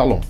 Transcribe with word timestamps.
Shalom. 0.00 0.29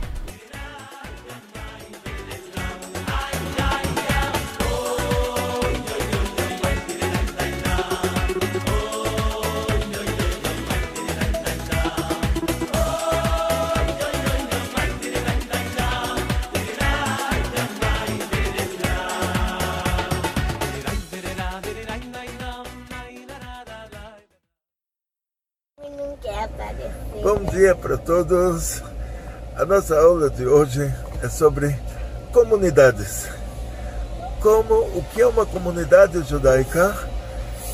Bom 27.33 27.45
dia 27.45 27.73
para 27.73 27.97
todos. 27.97 28.83
A 29.55 29.63
nossa 29.63 29.97
aula 29.97 30.29
de 30.29 30.45
hoje 30.45 30.93
é 31.23 31.29
sobre 31.29 31.73
comunidades. 32.33 33.29
Como 34.41 34.73
o 34.73 35.05
que 35.13 35.21
é 35.21 35.25
uma 35.25 35.45
comunidade 35.45 36.21
judaica 36.23 36.93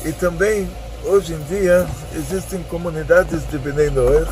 e 0.04 0.12
também 0.12 0.70
hoje 1.04 1.34
em 1.34 1.40
dia 1.48 1.88
existem 2.14 2.62
comunidades 2.70 3.50
de 3.50 3.58
Bnei 3.58 3.90
Noer 3.90 4.28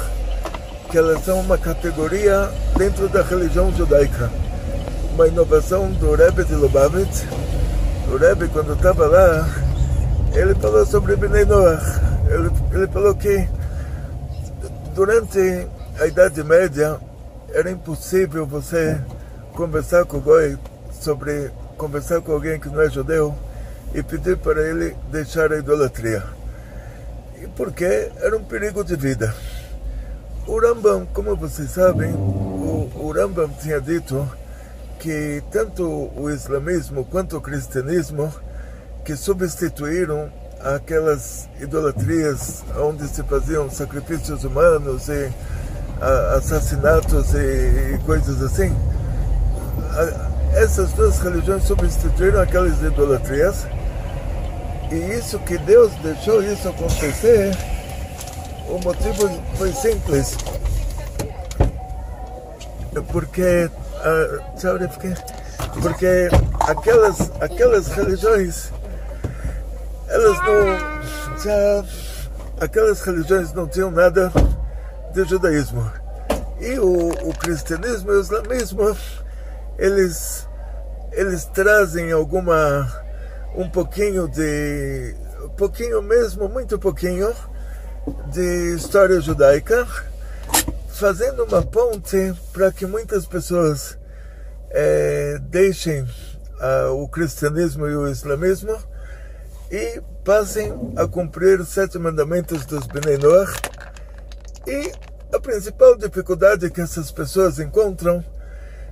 que 0.93 0.97
elas 0.97 1.25
são 1.25 1.41
uma 1.41 1.59
categoria 1.59 2.49
dentro 2.77 3.09
da 3.09 3.23
religião 3.23 3.75
judaica. 3.75 4.31
Uma 5.13 5.27
inovação 5.27 5.91
do 5.91 6.15
Rebbe 6.15 6.45
de 6.45 6.55
Lubavitch. 6.55 7.25
O 8.13 8.17
Rebbe 8.17 8.47
quando 8.47 8.75
estava 8.75 9.09
lá, 9.09 9.49
ele 10.37 10.55
falou 10.55 10.87
sobre 10.87 11.17
Bnei 11.17 11.45
Noer. 11.45 11.83
Ele, 12.31 12.49
ele 12.73 12.87
falou 12.87 13.13
que 13.13 13.56
durante 14.97 15.69
a 16.01 16.07
Idade 16.07 16.43
Média 16.43 16.99
era 17.53 17.71
impossível 17.71 18.47
você 18.47 18.99
conversar 19.53 20.07
com 20.07 20.19
Goi 20.21 20.59
sobre 20.91 21.51
conversar 21.77 22.23
com 22.23 22.33
alguém 22.33 22.59
que 22.59 22.71
não 22.71 22.81
é 22.81 22.89
judeu 22.89 23.35
e 23.95 24.03
pedir 24.03 24.39
para 24.39 24.67
ele 24.67 24.97
deixar 25.13 25.53
a 25.53 25.59
idolatria. 25.59 26.25
E 27.39 27.47
porque 27.49 28.11
era 28.17 28.35
um 28.39 28.43
perigo 28.43 28.83
de 28.83 28.97
vida. 28.97 29.35
O 30.47 30.59
Rambam, 30.59 31.05
como 31.13 31.37
vocês 31.37 31.73
sabem, 31.73 32.15
o, 32.15 32.91
o 32.95 33.13
Rambam 33.13 33.51
tinha 33.61 33.79
dito 33.83 34.27
que 34.99 35.43
tanto 35.53 36.11
o 36.17 36.31
islamismo 36.31 37.05
quanto 37.05 37.37
o 37.37 37.41
cristianismo 37.43 38.33
que 39.05 39.15
substituíram 39.15 40.33
aquelas 40.75 41.49
idolatrias 41.61 42.65
onde 42.79 43.07
se 43.07 43.23
faziam 43.23 43.71
sacrifícios 43.71 44.43
humanos 44.43 45.09
e 45.09 45.31
assassinatos 46.37 47.35
e, 47.35 47.99
coisas 48.05 48.43
assim. 48.43 48.75
Essas 50.55 50.93
duas 50.93 51.19
religiões 51.21 51.63
substituíram 51.65 52.41
aquelas 52.41 52.83
idolatrias 52.83 53.67
e 54.91 54.97
isso 55.15 55.39
que 55.41 55.59
Deus 55.59 55.93
deixou 56.03 56.43
isso 56.43 56.69
acontecer, 56.69 57.57
o 58.69 58.79
motivo 58.79 59.29
foi 59.57 59.73
simples. 59.73 60.37
Porque, 63.13 63.69
uh, 63.97 64.43
porque 65.83 66.29
aquelas, 66.61 67.31
aquelas 67.41 67.89
religiões 67.89 68.73
elas 70.09 70.39
não. 70.43 71.37
Já, 71.43 71.85
aquelas 72.61 73.01
religiões 73.03 73.53
não 73.53 73.67
tinham 73.67 73.91
nada 73.91 74.33
de 75.13 75.25
judaísmo. 75.25 75.91
E 76.61 76.79
o, 76.79 77.09
o 77.09 77.35
cristianismo 77.35 78.13
e 78.13 78.17
o 78.17 78.21
islamismo, 78.21 78.97
eles, 79.79 80.49
eles 81.13 81.45
trazem 81.47 82.13
alguma. 82.13 82.91
um 83.55 83.69
pouquinho 83.69 84.29
de. 84.29 85.15
um 85.43 85.51
pouquinho 85.51 86.03
mesmo, 86.03 86.49
muito 86.49 86.79
pouquinho, 86.79 87.35
de 88.33 88.75
história 88.75 89.21
judaica, 89.21 89.87
fazendo 90.89 91.45
uma 91.45 91.63
ponte 91.63 92.35
para 92.53 92.73
que 92.73 92.87
muitas 92.87 93.27
pessoas 93.27 93.99
é, 94.71 95.39
deixem 95.41 96.03
uh, 96.03 96.93
o 96.93 97.09
cristianismo 97.09 97.87
e 97.87 97.97
o 97.97 98.09
islamismo 98.09 98.79
e 99.71 100.01
passem 100.25 100.73
a 100.97 101.07
cumprir 101.07 101.61
os 101.61 101.69
sete 101.69 101.99
mandamentos 101.99 102.65
dos 102.67 102.87
Bnei. 102.87 103.19
E 104.67 104.93
a 105.35 105.41
principal 105.41 105.97
dificuldade 105.97 106.71
que 106.71 106.81
essas 106.81 107.11
pessoas 107.11 107.59
encontram, 107.59 108.25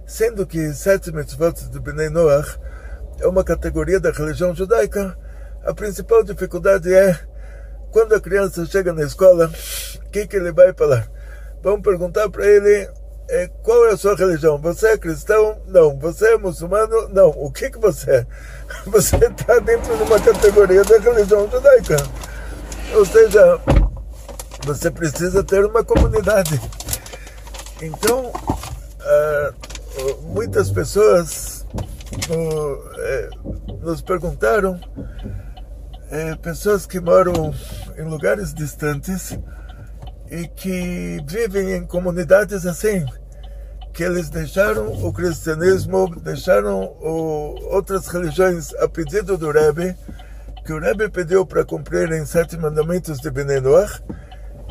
sendo 0.06 0.46
que 0.46 0.72
sete 0.72 1.12
mitzvot 1.12 1.68
do 1.70 1.80
Bnei 1.80 2.08
é 3.20 3.26
uma 3.26 3.44
categoria 3.44 4.00
da 4.00 4.10
religião 4.10 4.54
judaica, 4.54 5.16
a 5.64 5.72
principal 5.72 6.22
dificuldade 6.22 6.92
é 6.92 7.18
quando 7.90 8.14
a 8.14 8.20
criança 8.20 8.66
chega 8.66 8.92
na 8.92 9.02
escola, 9.02 9.50
o 10.04 10.10
que, 10.10 10.26
que 10.26 10.36
ele 10.36 10.52
vai 10.52 10.72
falar? 10.74 11.08
Vamos 11.62 11.82
perguntar 11.82 12.28
para 12.28 12.46
ele 12.46 12.88
qual 13.62 13.86
é 13.86 13.92
a 13.92 13.96
sua 13.96 14.14
religião? 14.14 14.58
Você 14.58 14.88
é 14.88 14.98
cristão? 14.98 15.60
Não. 15.66 15.98
Você 15.98 16.34
é 16.34 16.38
muçulmano? 16.38 17.08
Não. 17.08 17.30
O 17.30 17.50
que, 17.50 17.70
que 17.70 17.78
você 17.78 18.10
é? 18.10 18.26
Você 18.86 19.16
está 19.16 19.58
dentro 19.58 19.96
de 19.96 20.02
uma 20.02 20.20
categoria 20.20 20.84
da 20.84 20.98
religião 20.98 21.48
judaica. 21.50 21.96
Ou 22.94 23.04
seja, 23.04 23.60
você 24.64 24.90
precisa 24.90 25.42
ter 25.44 25.64
uma 25.64 25.84
comunidade. 25.84 26.60
Então, 27.82 28.26
uh, 28.30 30.22
muitas 30.22 30.70
pessoas 30.70 31.66
uh, 32.30 33.74
nos 33.80 34.00
perguntaram, 34.00 34.80
pessoas 36.40 36.86
que 36.86 37.00
moram 37.00 37.52
em 37.98 38.04
lugares 38.04 38.54
distantes, 38.54 39.36
e 40.30 40.48
que 40.48 41.22
vivem 41.26 41.72
em 41.74 41.86
comunidades 41.86 42.66
assim, 42.66 43.04
que 43.92 44.02
eles 44.02 44.28
deixaram 44.28 44.92
o 44.92 45.12
cristianismo, 45.12 46.20
deixaram 46.20 46.84
o, 47.00 47.56
outras 47.70 48.08
religiões 48.08 48.74
a 48.74 48.88
pedido 48.88 49.38
do 49.38 49.50
Rebbe, 49.50 49.94
que 50.64 50.72
o 50.72 50.80
Rebbe 50.80 51.08
pediu 51.08 51.46
para 51.46 51.64
cumprirem 51.64 52.24
sete 52.24 52.56
mandamentos 52.56 53.20
de 53.20 53.30
Bnei 53.30 53.60
Noach, 53.60 54.02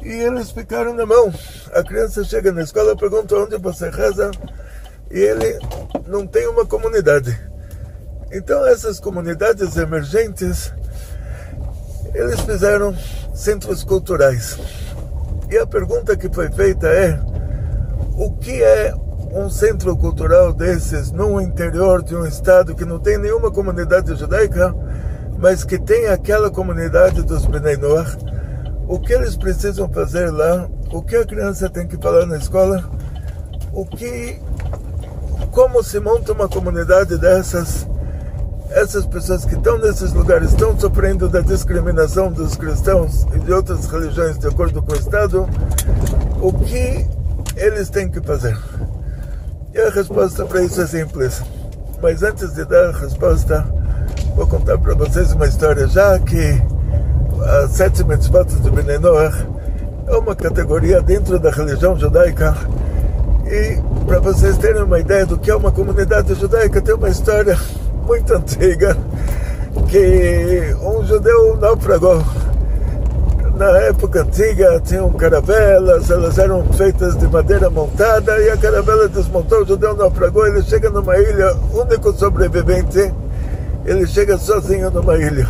e 0.02 0.12
eles 0.12 0.52
ficaram 0.52 0.94
na 0.94 1.06
mão. 1.06 1.34
A 1.74 1.84
criança 1.84 2.24
chega 2.24 2.52
na 2.52 2.64
escola, 2.64 2.98
pergunta 2.98 3.36
onde 3.36 3.58
você 3.58 3.90
reza, 3.90 4.32
e 5.10 5.20
ele 5.20 5.60
não 6.08 6.28
tem 6.28 6.48
uma 6.48 6.66
comunidade. 6.66 7.40
Então 8.32 8.66
essas 8.66 9.00
comunidades 9.00 9.78
emergentes, 9.78 10.74
eles 12.14 12.42
fizeram 12.42 12.94
centros 13.34 13.84
culturais. 13.84 14.58
E 15.54 15.58
a 15.60 15.68
pergunta 15.68 16.18
que 16.18 16.34
foi 16.34 16.52
feita 16.52 16.88
é: 16.88 17.20
o 18.18 18.32
que 18.32 18.64
é 18.64 18.92
um 19.32 19.52
centro 19.52 19.96
cultural 19.96 20.52
desses 20.52 21.12
no 21.12 21.40
interior 21.40 22.02
de 22.02 22.16
um 22.16 22.26
estado 22.26 22.74
que 22.74 22.84
não 22.84 22.98
tem 22.98 23.20
nenhuma 23.20 23.52
comunidade 23.52 24.16
judaica, 24.16 24.74
mas 25.38 25.64
que 25.64 25.78
tem 25.78 26.08
aquela 26.08 26.50
comunidade 26.50 27.22
dos 27.22 27.46
Bnei 27.46 27.78
Noach, 27.78 28.18
o 28.88 29.00
que 29.00 29.14
eles 29.14 29.38
precisam 29.38 29.88
fazer 29.90 30.32
lá, 30.32 30.68
o 30.92 31.04
que 31.04 31.18
a 31.18 31.24
criança 31.24 31.70
tem 31.70 31.86
que 31.86 31.98
falar 31.98 32.26
na 32.26 32.38
escola, 32.38 32.84
o 33.72 33.86
que, 33.86 34.42
como 35.52 35.84
se 35.84 36.00
monta 36.00 36.34
uma 36.34 36.50
comunidade 36.50 37.16
dessas, 37.20 37.88
essas 38.74 39.06
pessoas 39.06 39.46
que 39.46 39.54
estão 39.54 39.78
nesses 39.78 40.14
lugares 40.14 40.50
estão 40.50 40.78
sofrendo 40.80 41.30
da 41.30 41.42
discriminação 41.42 42.32
dos 42.32 42.56
cristãos 42.56 43.26
e 43.36 43.40
de 43.40 43.54
outras 43.54 43.86
religiões 43.86 44.38
de 44.38 44.48
acordo 44.48 44.82
com 44.82 44.94
o 44.94 44.96
Estado, 44.96 45.48
o 46.42 46.52
que 46.54 47.08
eles 47.56 47.90
têm 47.90 48.10
que 48.10 48.20
fazer? 48.22 48.58
E 49.74 49.80
a 49.80 49.90
resposta 49.92 50.44
para 50.46 50.64
isso 50.64 50.82
é 50.82 50.88
simples. 50.88 51.42
Mas 52.02 52.24
antes 52.24 52.54
de 52.54 52.66
dar 52.66 52.90
a 52.90 52.92
resposta, 52.92 53.64
vou 54.36 54.48
contar 54.48 54.78
para 54.80 54.96
vocês 54.96 55.32
uma 55.34 55.48
história, 55.48 55.88
já 55.88 56.18
que 56.20 56.62
as 57.64 57.72
sete 57.72 58.04
mitzvot 58.04 58.46
de 58.46 58.72
Bnei 58.72 58.98
Noach 58.98 59.48
é 60.08 60.16
uma 60.16 60.36
categoria 60.36 61.02
dentro 61.02 61.38
da 61.40 61.52
religião 61.52 61.98
judaica. 61.98 62.56
E 63.46 63.80
para 64.08 64.20
vocês 64.20 64.58
terem 64.58 64.82
uma 64.82 65.00
ideia 65.00 65.28
do 65.28 65.38
que 65.38 65.52
é 65.52 65.56
uma 65.56 65.72
comunidade 65.72 66.34
judaica, 66.34 66.82
tem 66.82 66.96
uma 66.96 67.10
história 67.10 67.58
muito 68.06 68.34
antiga 68.34 68.98
que 69.90 70.76
um 70.82 71.04
judeu 71.06 71.58
naufragou 71.58 72.24
na 73.56 73.70
época 73.82 74.22
antiga 74.22 74.82
tinham 74.84 75.12
caravelas, 75.12 76.10
elas 76.10 76.38
eram 76.38 76.66
feitas 76.74 77.16
de 77.16 77.28
madeira 77.28 77.70
montada 77.70 78.40
e 78.40 78.50
a 78.50 78.58
caravela 78.58 79.08
desmontou, 79.08 79.62
o 79.62 79.66
judeu 79.66 79.96
naufragou, 79.96 80.48
ele 80.48 80.64
chega 80.64 80.90
numa 80.90 81.16
ilha, 81.18 81.56
único 81.72 82.12
sobrevivente, 82.14 83.14
ele 83.86 84.08
chega 84.08 84.38
sozinho 84.38 84.90
numa 84.90 85.16
ilha, 85.18 85.48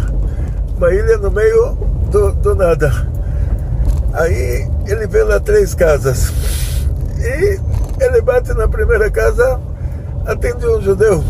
uma 0.78 0.94
ilha 0.94 1.18
no 1.18 1.32
meio 1.32 1.78
do, 2.12 2.34
do 2.34 2.56
nada. 2.56 2.92
Aí 4.14 4.68
ele 4.86 5.08
vê 5.08 5.24
lá 5.24 5.40
três 5.40 5.74
casas 5.74 6.32
e 7.20 7.60
ele 8.04 8.22
bate 8.22 8.54
na 8.54 8.68
primeira 8.68 9.10
casa, 9.10 9.60
atende 10.26 10.68
um 10.68 10.82
judeu. 10.82 11.24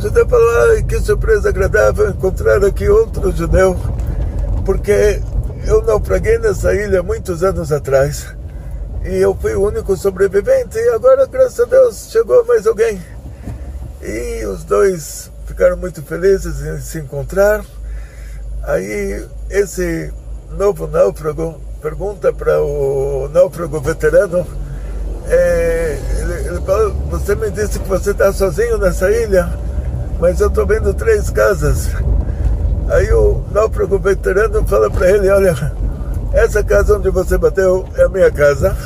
Judeu 0.00 0.26
fala, 0.26 0.82
que 0.82 0.98
surpresa 0.98 1.50
agradável 1.50 2.08
encontrar 2.08 2.64
aqui 2.64 2.88
outro 2.88 3.30
judeu, 3.32 3.76
porque 4.64 5.20
eu 5.66 5.82
naufraguei 5.82 6.38
nessa 6.38 6.74
ilha 6.74 7.02
muitos 7.02 7.44
anos 7.44 7.70
atrás 7.70 8.34
e 9.04 9.16
eu 9.16 9.34
fui 9.34 9.54
o 9.54 9.66
único 9.66 9.94
sobrevivente 9.98 10.78
e 10.78 10.88
agora, 10.88 11.26
graças 11.26 11.60
a 11.60 11.64
Deus, 11.66 12.08
chegou 12.10 12.42
mais 12.46 12.66
alguém. 12.66 12.98
E 14.00 14.42
os 14.46 14.64
dois 14.64 15.30
ficaram 15.44 15.76
muito 15.76 16.02
felizes 16.02 16.62
em 16.62 16.80
se 16.80 16.98
encontrar. 16.98 17.62
Aí 18.62 19.26
esse 19.50 20.10
novo 20.56 20.86
náufrago 20.86 21.60
pergunta 21.82 22.32
para 22.32 22.58
o 22.62 23.28
náufrago 23.32 23.78
veterano, 23.80 24.46
é, 25.28 25.98
ele, 26.18 26.48
ele 26.48 26.60
fala, 26.62 26.88
você 27.10 27.34
me 27.34 27.50
disse 27.50 27.78
que 27.78 27.88
você 27.88 28.12
está 28.12 28.32
sozinho 28.32 28.78
nessa 28.78 29.10
ilha, 29.10 29.50
mas 30.20 30.40
eu 30.40 30.48
estou 30.48 30.66
vendo 30.66 30.92
três 30.92 31.30
casas. 31.30 31.88
Aí 32.90 33.12
o 33.12 33.42
náufrago 33.50 33.98
veterano 33.98 34.66
fala 34.66 34.90
para 34.90 35.10
ele: 35.10 35.30
Olha, 35.30 35.72
essa 36.32 36.62
casa 36.62 36.96
onde 36.96 37.10
você 37.10 37.38
bateu 37.38 37.88
é 37.96 38.02
a 38.02 38.08
minha 38.08 38.30
casa. 38.30 38.76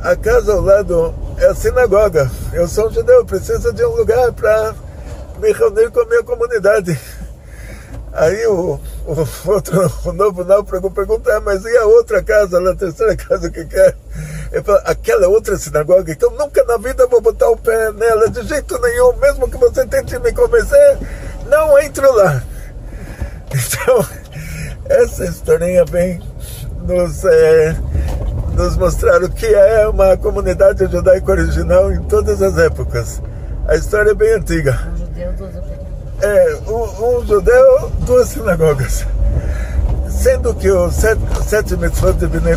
A 0.00 0.16
casa 0.16 0.52
ao 0.52 0.60
lado 0.60 1.14
é 1.38 1.46
a 1.46 1.54
sinagoga. 1.54 2.30
Eu 2.52 2.66
sou 2.66 2.88
um 2.88 2.92
judeu, 2.92 3.24
preciso 3.24 3.72
de 3.72 3.84
um 3.84 3.96
lugar 3.96 4.32
para 4.32 4.74
me 5.40 5.52
reunir 5.52 5.90
com 5.90 6.00
a 6.00 6.06
minha 6.06 6.22
comunidade. 6.22 6.98
Aí 8.12 8.46
o, 8.46 8.80
o 9.06 9.50
outro, 9.50 9.92
o 10.08 10.12
novo 10.12 10.44
náufrago 10.44 10.90
pergunta, 10.90 11.36
ah, 11.36 11.40
mas 11.40 11.64
e 11.64 11.76
a 11.76 11.84
outra 11.84 12.22
casa, 12.22 12.58
a 12.58 12.74
terceira 12.74 13.14
casa 13.18 13.50
que 13.50 13.64
quer? 13.66 13.94
Ele 14.50 14.62
fala, 14.62 14.78
aquela 14.84 15.28
outra 15.28 15.56
sinagoga, 15.58 16.12
então 16.12 16.30
nunca 16.30 16.64
na 16.64 16.76
vida 16.78 17.06
vou 17.06 17.20
botar 17.20 17.50
o 17.50 17.56
pé 17.56 17.92
nela, 17.92 18.28
de 18.30 18.42
jeito 18.46 18.78
nenhum, 18.80 19.14
mesmo 19.16 19.48
que 19.48 19.56
você 19.58 19.86
tente 19.86 20.18
me 20.18 20.32
convencer, 20.32 20.98
não 21.46 21.78
entro 21.78 22.10
lá. 22.12 22.42
Então, 23.50 24.06
essa 24.90 25.24
historinha 25.24 25.82
vem 25.86 26.20
nos, 26.82 27.24
é, 27.24 27.76
nos 28.54 28.76
mostrar 28.76 29.22
o 29.22 29.30
que 29.30 29.46
é 29.46 29.88
uma 29.88 30.18
comunidade 30.18 30.86
judaica 30.86 31.32
original 31.32 31.90
em 31.90 32.02
todas 32.04 32.42
as 32.42 32.58
épocas. 32.58 33.22
A 33.66 33.74
história 33.74 34.10
é 34.10 34.14
bem 34.14 34.34
antiga. 34.34 34.78
Um 34.92 34.96
judeu, 34.96 35.32
duas 35.32 35.54
É, 36.22 36.56
um, 36.66 37.18
um 37.18 37.26
judeu, 37.26 37.90
duas 38.00 38.28
sinagogas. 38.28 39.06
Sendo 40.18 40.52
que 40.52 40.68
os 40.68 40.94
sete, 40.94 41.20
sete 41.46 41.76
mitzvot 41.76 42.14
de 42.14 42.26
Bnei 42.26 42.56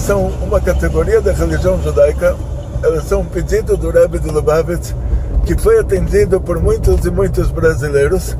são 0.00 0.26
uma 0.42 0.60
categoria 0.60 1.20
da 1.22 1.32
religião 1.32 1.82
judaica, 1.82 2.36
elas 2.82 3.04
são 3.04 3.22
um 3.22 3.24
pedido 3.24 3.74
do 3.74 3.90
Rebbe 3.90 4.18
de 4.18 4.28
Lubavitch, 4.28 4.92
que 5.46 5.56
foi 5.56 5.78
atendido 5.78 6.38
por 6.40 6.60
muitos 6.60 7.02
e 7.06 7.10
muitos 7.10 7.50
brasileiros, 7.50 8.36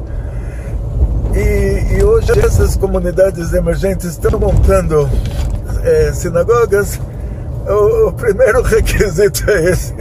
e, 1.35 1.97
e, 1.97 2.05
hoje 2.05 2.33
essas 2.39 2.77
comunidades 2.77 3.53
emergentes 3.53 4.07
estão 4.07 4.39
montando 4.39 5.09
é, 5.85 6.13
sinagogas. 6.13 7.01
O, 7.67 8.09
o, 8.09 8.13
primeiro 8.13 8.61
requisito 8.63 9.49
é 9.49 9.71
esse. 9.71 9.95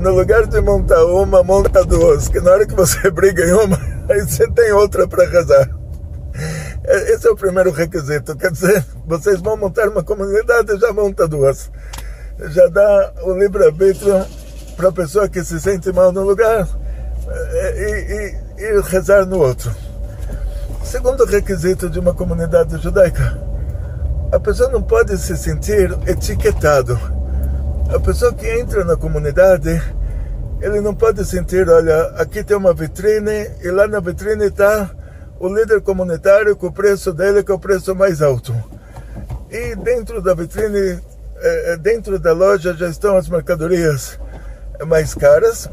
No 0.00 0.12
lugar 0.12 0.46
de 0.46 0.60
montar 0.62 1.04
uma, 1.04 1.42
monta 1.42 1.84
duas. 1.84 2.28
Que 2.28 2.40
na 2.40 2.52
hora 2.52 2.66
que 2.66 2.74
você 2.74 3.10
briga 3.10 3.44
em 3.44 3.52
uma, 3.52 3.78
aí 4.08 4.22
você 4.22 4.48
tem 4.48 4.72
outra 4.72 5.06
para 5.06 5.28
rezar. 5.28 5.68
É, 6.84 7.14
esse 7.14 7.26
é 7.26 7.30
o 7.30 7.36
primeiro 7.36 7.70
requisito. 7.70 8.36
Quer 8.36 8.52
dizer, 8.52 8.84
vocês 9.06 9.40
vão 9.40 9.56
montar 9.56 9.88
uma 9.88 10.02
comunidade, 10.02 10.78
já 10.78 10.92
monta 10.92 11.26
duas. 11.26 11.70
Já 12.50 12.66
dá 12.66 13.12
o 13.22 13.32
livre-arbítrio 13.32 14.24
para 14.76 14.88
a 14.88 14.92
pessoa 14.92 15.28
que 15.28 15.42
se 15.42 15.58
sente 15.60 15.92
mal 15.92 16.12
no 16.12 16.22
lugar 16.22 16.68
é, 17.28 18.36
e, 18.58 18.62
e, 18.62 18.64
e 18.64 18.80
rezar 18.82 19.24
no 19.24 19.38
outro. 19.38 19.74
Segundo 20.82 21.24
requisito 21.24 21.88
de 21.88 21.98
uma 21.98 22.12
comunidade 22.12 22.76
judaica, 22.82 23.40
a 24.30 24.38
pessoa 24.38 24.68
não 24.68 24.82
pode 24.82 25.16
se 25.16 25.36
sentir 25.36 25.96
etiquetado. 26.06 26.98
A 27.94 27.98
pessoa 28.00 28.34
que 28.34 28.46
entra 28.46 28.84
na 28.84 28.96
comunidade, 28.96 29.80
ele 30.60 30.80
não 30.80 30.94
pode 30.94 31.24
sentir, 31.24 31.68
olha, 31.68 32.12
aqui 32.16 32.44
tem 32.44 32.56
uma 32.56 32.74
vitrine 32.74 33.50
e 33.62 33.70
lá 33.70 33.86
na 33.86 34.00
vitrine 34.00 34.46
está 34.46 34.90
o 35.44 35.54
líder 35.54 35.82
comunitário 35.82 36.56
com 36.56 36.68
o 36.68 36.72
preço 36.72 37.12
dele 37.12 37.42
que 37.42 37.52
é 37.52 37.54
o 37.54 37.58
preço 37.58 37.94
mais 37.94 38.22
alto. 38.22 38.54
E 39.50 39.76
dentro 39.76 40.22
da 40.22 40.32
vitrine, 40.32 40.98
é, 41.36 41.72
é, 41.72 41.76
dentro 41.76 42.18
da 42.18 42.32
loja 42.32 42.72
já 42.72 42.88
estão 42.88 43.14
as 43.14 43.28
mercadorias 43.28 44.18
mais 44.86 45.12
caras 45.14 45.68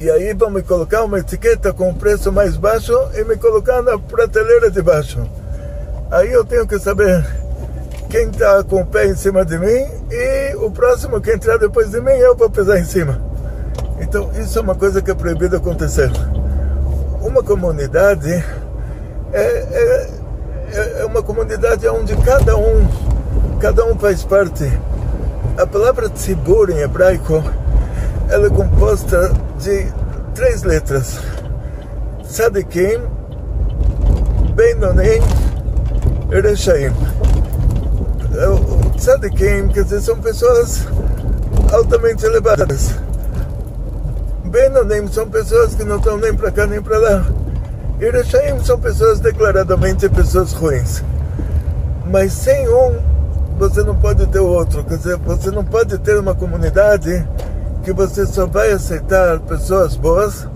e 0.00 0.10
aí 0.10 0.34
vão 0.34 0.50
me 0.50 0.62
colocar 0.62 1.04
uma 1.04 1.20
etiqueta 1.20 1.72
com 1.72 1.94
preço 1.94 2.32
mais 2.32 2.56
baixo 2.56 2.92
e 3.14 3.22
me 3.22 3.36
colocar 3.36 3.82
na 3.82 3.96
prateleira 3.98 4.68
de 4.68 4.82
baixo. 4.82 5.24
Aí 6.10 6.32
eu 6.32 6.44
tenho 6.44 6.66
que 6.66 6.78
saber 6.80 7.24
quem 8.10 8.30
está 8.30 8.64
com 8.64 8.82
o 8.82 8.86
pé 8.86 9.06
em 9.06 9.14
cima 9.14 9.44
de 9.44 9.56
mim 9.58 9.86
e 10.10 10.56
o 10.56 10.72
próximo 10.72 11.20
que 11.20 11.30
entrar 11.30 11.56
depois 11.56 11.92
de 11.92 12.00
mim 12.00 12.10
eu 12.10 12.34
vou 12.34 12.50
pisar 12.50 12.80
em 12.80 12.84
cima. 12.84 13.20
Então 14.00 14.28
isso 14.32 14.58
é 14.58 14.62
uma 14.62 14.74
coisa 14.74 15.00
que 15.00 15.10
é 15.12 15.14
proibido 15.14 15.56
acontecer. 15.56 16.10
Uma 17.20 17.42
comunidade 17.42 18.44
é, 19.32 20.08
é, 20.72 21.00
é 21.00 21.04
uma 21.04 21.22
comunidade 21.22 21.86
onde 21.88 22.16
cada 22.16 22.56
um, 22.56 22.86
cada 23.60 23.84
um 23.84 23.98
faz 23.98 24.22
parte. 24.24 24.70
A 25.58 25.66
palavra 25.66 26.08
tzibur 26.08 26.70
em 26.70 26.80
hebraico 26.80 27.42
ela 28.28 28.48
é 28.48 28.50
composta 28.50 29.32
de 29.60 29.86
três 30.34 30.62
letras. 30.62 31.18
Sadikim, 32.24 33.00
Benonim 34.54 35.22
e 36.30 36.40
Rechaim. 36.40 36.92
Sadikim, 38.98 39.68
quer 39.68 39.84
dizer, 39.84 40.00
são 40.00 40.18
pessoas 40.18 40.86
altamente 41.72 42.24
elevadas. 42.26 43.05
Benonim 44.46 45.06
são 45.08 45.28
pessoas 45.28 45.74
que 45.74 45.84
não 45.84 45.96
estão 45.96 46.16
nem 46.16 46.34
para 46.34 46.50
cá 46.50 46.66
nem 46.66 46.80
para 46.80 46.98
lá. 46.98 47.26
E 47.98 48.62
são 48.64 48.78
pessoas 48.78 49.20
declaradamente 49.20 50.08
pessoas 50.08 50.52
ruins. 50.52 51.02
Mas 52.10 52.32
sem 52.32 52.68
um, 52.68 52.96
você 53.58 53.82
não 53.82 53.96
pode 53.96 54.26
ter 54.26 54.38
o 54.38 54.46
outro. 54.46 54.84
Quer 54.84 54.98
dizer, 54.98 55.16
você 55.16 55.50
não 55.50 55.64
pode 55.64 55.98
ter 55.98 56.18
uma 56.18 56.34
comunidade 56.34 57.26
que 57.82 57.92
você 57.92 58.26
só 58.26 58.46
vai 58.46 58.72
aceitar 58.72 59.40
pessoas 59.40 59.96
boas, 59.96 60.46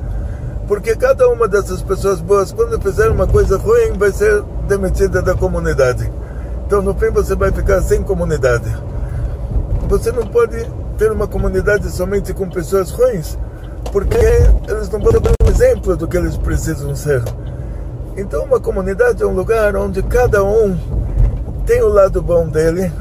porque 0.68 0.94
cada 0.94 1.28
uma 1.28 1.48
dessas 1.48 1.80
pessoas 1.80 2.20
boas, 2.20 2.52
quando 2.52 2.80
fizer 2.80 3.08
uma 3.08 3.26
coisa 3.26 3.56
ruim, 3.56 3.92
vai 3.96 4.12
ser 4.12 4.42
demitida 4.68 5.22
da 5.22 5.34
comunidade. 5.34 6.10
Então, 6.66 6.82
no 6.82 6.94
fim, 6.94 7.10
você 7.10 7.34
vai 7.34 7.50
ficar 7.50 7.80
sem 7.82 8.02
comunidade. 8.02 8.70
Você 9.88 10.12
não 10.12 10.26
pode 10.26 10.64
ter 10.98 11.10
uma 11.10 11.26
comunidade 11.26 11.90
somente 11.90 12.34
com 12.34 12.48
pessoas 12.48 12.90
ruins, 12.90 13.38
porque 13.92 14.16
eles 14.68 14.88
não 14.90 15.00
podem 15.00 15.20
dar 15.20 15.32
um 15.42 15.48
exemplo 15.48 15.96
do 15.96 16.06
que 16.06 16.16
eles 16.16 16.36
precisam 16.36 16.94
ser. 16.94 17.22
Então, 18.16 18.44
uma 18.44 18.60
comunidade 18.60 19.22
é 19.22 19.26
um 19.26 19.34
lugar 19.34 19.76
onde 19.76 20.02
cada 20.02 20.42
um 20.44 20.76
tem 21.66 21.82
o 21.82 21.88
lado 21.88 22.20
bom 22.20 22.48
dele, 22.48 22.92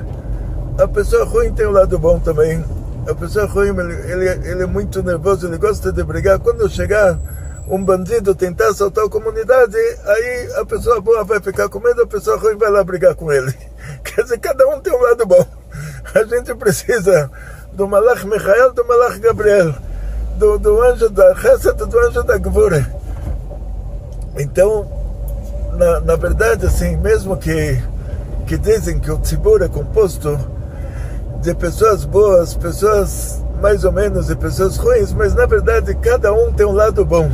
a 0.79 0.87
pessoa 0.87 1.25
ruim 1.25 1.51
tem 1.53 1.65
o 1.65 1.71
lado 1.71 1.99
bom 1.99 2.19
também. 2.19 2.63
A 3.05 3.13
pessoa 3.13 3.45
ruim, 3.45 3.77
ele, 3.77 3.93
ele, 4.11 4.47
ele 4.47 4.63
é 4.63 4.65
muito 4.65 5.03
nervoso, 5.03 5.45
ele 5.45 5.57
gosta 5.57 5.91
de 5.91 6.03
brigar. 6.03 6.39
Quando 6.39 6.69
chegar 6.69 7.19
um 7.67 7.83
bandido 7.83 8.33
tentar 8.33 8.69
assaltar 8.69 9.05
a 9.05 9.09
comunidade, 9.09 9.75
aí 9.75 10.49
a 10.55 10.65
pessoa 10.65 11.01
boa 11.01 11.25
vai 11.25 11.41
ficar 11.41 11.67
com 11.67 11.79
medo, 11.79 12.03
a 12.03 12.07
pessoa 12.07 12.37
ruim 12.37 12.55
vai 12.55 12.69
lá 12.71 12.81
brigar 12.81 13.13
com 13.13 13.29
ele. 13.29 13.53
Quer 14.05 14.23
dizer, 14.23 14.39
cada 14.39 14.67
um 14.69 14.79
tem 14.79 14.93
um 14.93 15.01
lado 15.01 15.25
bom. 15.25 15.45
A 16.15 16.23
gente 16.23 16.55
precisa 16.55 17.29
do 17.73 17.87
Malach 17.87 18.25
Michael, 18.25 18.71
do 18.71 18.85
Malach 18.85 19.19
Gabriel, 19.19 19.75
do, 20.39 20.57
do 20.57 20.81
anjo 20.81 21.09
da 21.09 21.35
Chesed, 21.35 21.75
do 21.75 21.99
anjo 21.99 22.23
da 22.23 22.37
Gvura. 22.37 22.89
Então, 24.37 24.87
na, 25.73 25.99
na 25.99 26.15
verdade, 26.15 26.65
assim, 26.65 26.95
mesmo 26.95 27.35
que, 27.35 27.77
que 28.47 28.57
dizem 28.57 28.99
que 28.99 29.11
o 29.11 29.17
Tzibur 29.17 29.61
é 29.61 29.67
composto 29.67 30.39
de 31.41 31.53
pessoas 31.53 32.05
boas, 32.05 32.53
pessoas 32.53 33.43
mais 33.61 33.83
ou 33.83 33.91
menos 33.91 34.29
e 34.29 34.35
pessoas 34.35 34.77
ruins, 34.77 35.11
mas 35.11 35.35
na 35.35 35.45
verdade 35.45 35.93
cada 35.95 36.31
um 36.33 36.53
tem 36.53 36.65
um 36.65 36.71
lado 36.71 37.03
bom. 37.03 37.29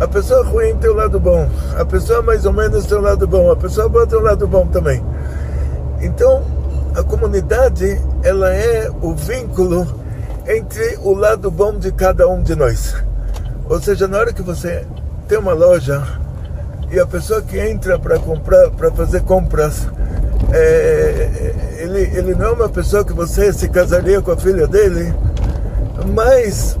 A 0.00 0.08
pessoa 0.08 0.44
ruim 0.44 0.76
tem 0.76 0.90
um 0.90 0.94
lado 0.94 1.20
bom, 1.20 1.48
a 1.78 1.84
pessoa 1.84 2.20
mais 2.22 2.44
ou 2.44 2.52
menos 2.52 2.86
tem 2.86 2.98
um 2.98 3.02
lado 3.02 3.26
bom, 3.26 3.52
a 3.52 3.56
pessoa 3.56 3.88
boa 3.88 4.06
tem 4.06 4.18
um 4.18 4.22
lado 4.22 4.46
bom 4.48 4.66
também. 4.66 5.02
Então, 6.00 6.42
a 6.94 7.04
comunidade, 7.04 8.00
ela 8.24 8.52
é 8.52 8.90
o 9.00 9.14
vínculo 9.14 9.86
entre 10.48 10.98
o 11.02 11.12
lado 11.12 11.50
bom 11.50 11.78
de 11.78 11.90
cada 11.92 12.28
um 12.28 12.42
de 12.42 12.54
nós. 12.54 12.94
Ou 13.68 13.80
seja, 13.80 14.06
na 14.06 14.18
hora 14.18 14.32
que 14.32 14.42
você 14.42 14.84
tem 15.26 15.38
uma 15.38 15.52
loja 15.52 16.02
e 16.90 17.00
a 17.00 17.06
pessoa 17.06 17.42
que 17.42 17.58
entra 17.58 17.98
para 17.98 18.18
comprar, 18.18 18.70
para 18.70 18.90
fazer 18.92 19.22
compras, 19.22 19.88
é, 20.52 21.54
ele, 21.78 22.00
ele 22.16 22.34
não 22.34 22.46
é 22.46 22.50
uma 22.52 22.68
pessoa 22.68 23.04
que 23.04 23.12
você 23.12 23.52
se 23.52 23.68
casaria 23.68 24.22
com 24.22 24.30
a 24.30 24.36
filha 24.36 24.68
dele, 24.68 25.12
mas 26.14 26.78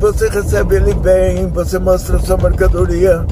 você 0.00 0.28
recebe 0.28 0.76
ele 0.76 0.94
bem, 0.94 1.48
você 1.48 1.78
mostra 1.78 2.18
sua 2.18 2.36
mercadoria, 2.36 3.24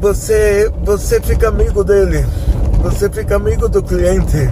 você, 0.00 0.70
você 0.82 1.20
fica 1.20 1.48
amigo 1.48 1.84
dele, 1.84 2.24
você 2.82 3.10
fica 3.10 3.36
amigo 3.36 3.68
do 3.68 3.82
cliente. 3.82 4.50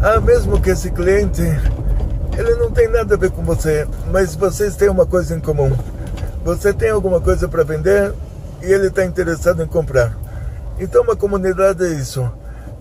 Ah, 0.00 0.20
mesmo 0.20 0.60
que 0.60 0.70
esse 0.70 0.90
cliente, 0.90 1.42
ele 2.40 2.54
não 2.54 2.70
tem 2.70 2.88
nada 2.88 3.14
a 3.14 3.18
ver 3.18 3.30
com 3.30 3.44
você, 3.44 3.86
mas 4.10 4.34
vocês 4.34 4.74
têm 4.74 4.88
uma 4.88 5.04
coisa 5.04 5.36
em 5.36 5.40
comum. 5.40 5.76
Você 6.42 6.72
tem 6.72 6.88
alguma 6.88 7.20
coisa 7.20 7.46
para 7.46 7.62
vender 7.62 8.14
e 8.62 8.72
ele 8.72 8.86
está 8.86 9.04
interessado 9.04 9.62
em 9.62 9.66
comprar. 9.66 10.16
Então, 10.78 11.02
uma 11.02 11.14
comunidade 11.14 11.84
é 11.84 11.88
isso. 11.88 12.30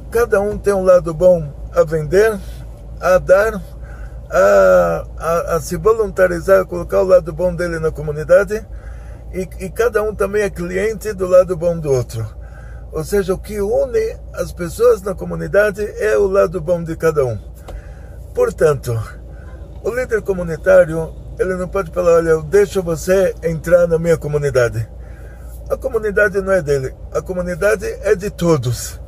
Cada 0.10 0.40
um 0.40 0.58
tem 0.58 0.74
um 0.74 0.84
lado 0.84 1.14
bom 1.14 1.46
a 1.76 1.84
vender, 1.84 2.40
a 3.02 3.18
dar 3.18 3.62
a, 4.30 5.06
a, 5.18 5.56
a, 5.56 5.60
se 5.60 5.76
voluntarizar, 5.76 6.62
a 6.62 6.66
colocar 6.66 7.02
o 7.02 7.08
lado 7.08 7.34
bom 7.34 7.54
dele 7.54 7.80
na 7.80 7.92
comunidade 7.92 8.66
e, 9.34 9.42
e 9.60 9.70
cada 9.70 10.02
um 10.02 10.16
também 10.16 10.44
é 10.44 10.50
cliente 10.50 11.12
do 11.12 11.28
lado 11.28 11.58
bom 11.58 11.78
do 11.78 11.92
outro. 11.92 12.26
Ou 12.94 13.04
seja, 13.04 13.34
o 13.34 13.38
que 13.38 13.60
une 13.60 14.18
as 14.34 14.54
pessoas 14.54 15.02
na 15.02 15.14
comunidade 15.14 15.84
é 15.98 16.18
o 16.18 16.28
lado 16.28 16.62
bom 16.62 16.82
de 16.82 16.96
cada 16.96 17.26
um. 17.26 17.38
Portanto, 18.34 19.19
o 19.84 19.90
líder 19.90 20.22
comunitário, 20.22 21.14
ele 21.38 21.56
não 21.56 21.68
pode 21.68 21.92
falar, 21.92 22.16
olha, 22.16 22.30
eu 22.30 22.44
deixo 22.44 22.82
você 22.84 23.36
entrar 23.44 23.88
na 23.88 23.98
minha 23.98 24.18
comunidade. 24.18 24.88
A 25.70 25.78
comunidade 25.78 26.42
não 26.42 26.52
é 26.52 26.62
dele, 26.62 26.94
a 27.12 27.22
comunidade 27.22 27.86
é 27.86 28.16
de 28.16 28.30
todos. 28.30 29.00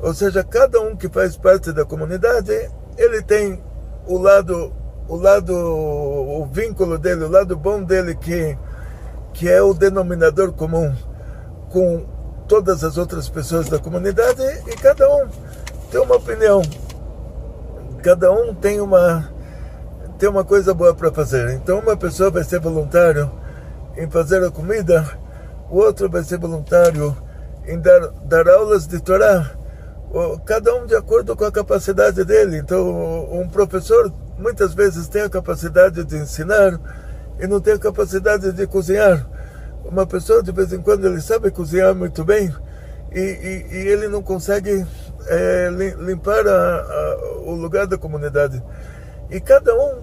Ou 0.00 0.14
seja, 0.14 0.42
cada 0.42 0.80
um 0.80 0.96
que 0.96 1.08
faz 1.08 1.36
parte 1.36 1.72
da 1.72 1.84
comunidade, 1.84 2.52
ele 2.96 3.22
tem 3.22 3.62
o 4.06 4.16
lado, 4.16 4.72
o 5.06 5.16
lado, 5.16 5.54
o 5.54 6.48
vínculo 6.50 6.98
dele, 6.98 7.24
o 7.24 7.30
lado 7.30 7.56
bom 7.56 7.82
dele 7.82 8.14
que 8.14 8.56
que 9.38 9.48
é 9.48 9.62
o 9.62 9.72
denominador 9.72 10.52
comum 10.52 10.92
com 11.70 12.04
todas 12.48 12.82
as 12.82 12.96
outras 12.96 13.28
pessoas 13.28 13.68
da 13.68 13.78
comunidade 13.78 14.42
e 14.66 14.74
cada 14.74 15.08
um 15.08 15.28
tem 15.92 16.00
uma 16.00 16.16
opinião, 16.16 16.60
cada 18.02 18.32
um 18.32 18.52
tem 18.52 18.80
uma 18.80 19.30
tem 20.18 20.28
uma 20.28 20.44
coisa 20.44 20.74
boa 20.74 20.94
para 20.94 21.12
fazer. 21.12 21.50
Então 21.52 21.78
uma 21.78 21.96
pessoa 21.96 22.30
vai 22.30 22.44
ser 22.44 22.60
voluntário 22.60 23.30
em 23.96 24.08
fazer 24.10 24.42
a 24.44 24.50
comida, 24.50 25.04
o 25.70 25.78
outro 25.78 26.08
vai 26.08 26.22
ser 26.22 26.38
voluntário 26.38 27.16
em 27.66 27.78
dar, 27.78 28.08
dar 28.24 28.48
aulas 28.48 28.86
de 28.86 29.00
Torá 29.00 29.58
cada 30.44 30.74
um 30.74 30.86
de 30.86 30.94
acordo 30.94 31.36
com 31.36 31.44
a 31.44 31.52
capacidade 31.52 32.24
dele. 32.24 32.58
Então, 32.58 32.88
um 33.30 33.48
professor 33.48 34.12
muitas 34.38 34.72
vezes 34.74 35.08
tem 35.08 35.22
a 35.22 35.28
capacidade 35.28 36.04
de 36.04 36.16
ensinar 36.16 36.78
e 37.38 37.46
não 37.46 37.60
tem 37.60 37.74
a 37.74 37.78
capacidade 37.78 38.52
de 38.52 38.66
cozinhar. 38.66 39.26
Uma 39.84 40.06
pessoa, 40.06 40.42
de 40.42 40.52
vez 40.52 40.72
em 40.72 40.80
quando, 40.80 41.06
ele 41.06 41.20
sabe 41.20 41.50
cozinhar 41.50 41.94
muito 41.94 42.24
bem 42.24 42.54
e, 43.12 43.20
e, 43.20 43.74
e 43.74 43.88
ele 43.88 44.08
não 44.08 44.22
consegue 44.22 44.86
é, 45.26 45.70
limpar 45.98 46.46
a, 46.46 46.80
a, 46.80 47.16
o 47.44 47.54
lugar 47.54 47.86
da 47.86 47.98
comunidade. 47.98 48.62
E 49.30 49.40
cada 49.40 49.74
um 49.74 49.96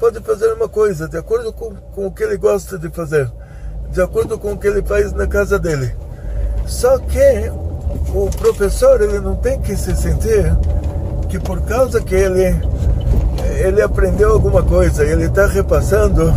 pode 0.00 0.20
fazer 0.20 0.52
uma 0.52 0.68
coisa 0.68 1.08
de 1.08 1.16
acordo 1.16 1.52
com, 1.52 1.74
com 1.94 2.06
o 2.06 2.10
que 2.10 2.22
ele 2.22 2.36
gosta 2.36 2.78
de 2.78 2.88
fazer, 2.88 3.30
de 3.90 4.00
acordo 4.00 4.38
com 4.38 4.52
o 4.52 4.58
que 4.58 4.66
ele 4.66 4.82
faz 4.82 5.12
na 5.12 5.26
casa 5.26 5.58
dele. 5.58 5.94
Só 6.66 6.98
que 6.98 7.50
o 8.14 8.30
professor 8.38 9.00
ele 9.00 9.20
não 9.20 9.36
tem 9.36 9.60
que 9.60 9.76
se 9.76 9.94
sentir 9.94 10.56
que 11.28 11.38
por 11.38 11.60
causa 11.62 12.00
que 12.00 12.14
ele 12.14 12.54
ele 13.58 13.82
aprendeu 13.82 14.32
alguma 14.32 14.62
coisa, 14.62 15.04
ele 15.04 15.26
está 15.26 15.46
repassando, 15.46 16.34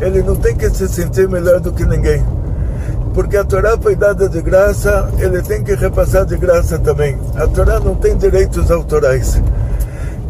ele 0.00 0.22
não 0.22 0.36
tem 0.36 0.56
que 0.56 0.70
se 0.70 0.88
sentir 0.88 1.28
melhor 1.28 1.60
do 1.60 1.72
que 1.72 1.84
ninguém. 1.84 2.24
Porque 3.12 3.36
a 3.36 3.44
Torá 3.44 3.76
foi 3.78 3.96
dada 3.96 4.28
de 4.28 4.40
graça, 4.40 5.10
ele 5.18 5.42
tem 5.42 5.64
que 5.64 5.74
repassar 5.74 6.24
de 6.24 6.36
graça 6.36 6.78
também. 6.78 7.18
A 7.34 7.46
Torá 7.46 7.80
não 7.80 7.94
tem 7.94 8.16
direitos 8.16 8.70
autorais. 8.70 9.40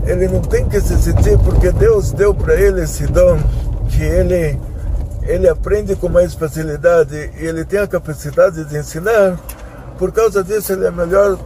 Ele 0.06 0.28
não 0.28 0.40
tem 0.40 0.68
que 0.68 0.80
se 0.80 0.96
sentir 1.02 1.38
porque 1.38 1.70
Deus 1.72 2.12
deu 2.12 2.34
para 2.34 2.54
ele 2.54 2.82
esse 2.82 3.06
dom 3.06 3.38
que 3.90 4.02
ele 4.02 4.58
ele 5.22 5.48
aprende 5.48 5.96
com 5.96 6.08
mais 6.08 6.34
facilidade 6.34 7.32
e 7.36 7.44
ele 7.44 7.64
tem 7.64 7.80
a 7.80 7.86
capacidade 7.88 8.64
de 8.64 8.78
ensinar 8.78 9.36
por 9.98 10.12
causa 10.12 10.44
disso, 10.44 10.74
ele 10.74 10.86
é 10.86 10.90
melhor 10.90 11.38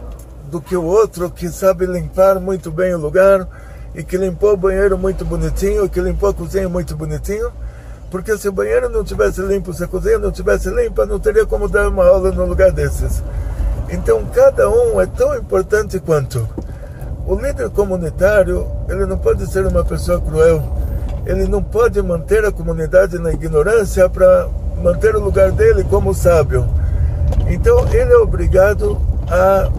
do 0.49 0.59
que 0.59 0.75
o 0.75 0.83
outro 0.83 1.29
que 1.29 1.47
sabe 1.47 1.85
limpar 1.85 2.37
muito 2.37 2.69
bem 2.69 2.93
o 2.93 2.97
lugar 2.97 3.47
e 3.95 4.03
que 4.03 4.17
limpou 4.17 4.53
o 4.53 4.57
banheiro 4.57 4.97
muito 4.97 5.23
bonitinho, 5.23 5.87
que 5.87 6.01
limpou 6.01 6.29
a 6.29 6.33
cozinha 6.33 6.67
muito 6.67 6.95
bonitinho. 6.95 7.49
Porque 8.09 8.37
se 8.37 8.49
o 8.49 8.51
banheiro 8.51 8.89
não 8.89 9.05
tivesse 9.05 9.41
limpo, 9.41 9.73
se 9.73 9.85
a 9.85 9.87
cozinha 9.87 10.19
não 10.19 10.33
tivesse 10.33 10.69
limpa, 10.69 11.05
não 11.05 11.17
teria 11.17 11.45
como 11.45 11.69
dar 11.69 11.87
uma 11.87 12.05
aula 12.05 12.29
num 12.33 12.45
lugar 12.45 12.73
desses. 12.73 13.23
Então, 13.89 14.25
cada 14.33 14.69
um 14.69 14.99
é 14.99 15.05
tão 15.05 15.33
importante 15.37 15.97
quanto. 15.97 16.45
O 17.31 17.35
líder 17.35 17.69
comunitário, 17.69 18.67
ele 18.89 19.05
não 19.05 19.17
pode 19.17 19.49
ser 19.49 19.65
uma 19.65 19.85
pessoa 19.85 20.19
cruel. 20.19 20.61
Ele 21.25 21.47
não 21.47 21.63
pode 21.63 22.01
manter 22.01 22.43
a 22.43 22.51
comunidade 22.51 23.17
na 23.19 23.31
ignorância 23.31 24.09
para 24.09 24.49
manter 24.83 25.15
o 25.15 25.21
lugar 25.21 25.49
dele 25.49 25.85
como 25.85 26.13
sábio. 26.13 26.67
Então 27.47 27.87
ele 27.93 28.11
é 28.11 28.17
obrigado 28.17 29.01
a, 29.29 29.69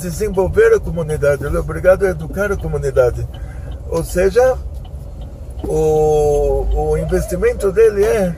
desenvolver 0.00 0.74
a 0.74 0.80
comunidade, 0.80 1.44
ele 1.44 1.56
é 1.56 1.60
obrigado 1.60 2.04
a 2.04 2.08
educar 2.10 2.50
a 2.50 2.56
comunidade. 2.56 3.24
Ou 3.88 4.02
seja, 4.02 4.56
o, 5.62 6.66
o 6.74 6.98
investimento 6.98 7.70
dele 7.70 8.04
é 8.04 8.34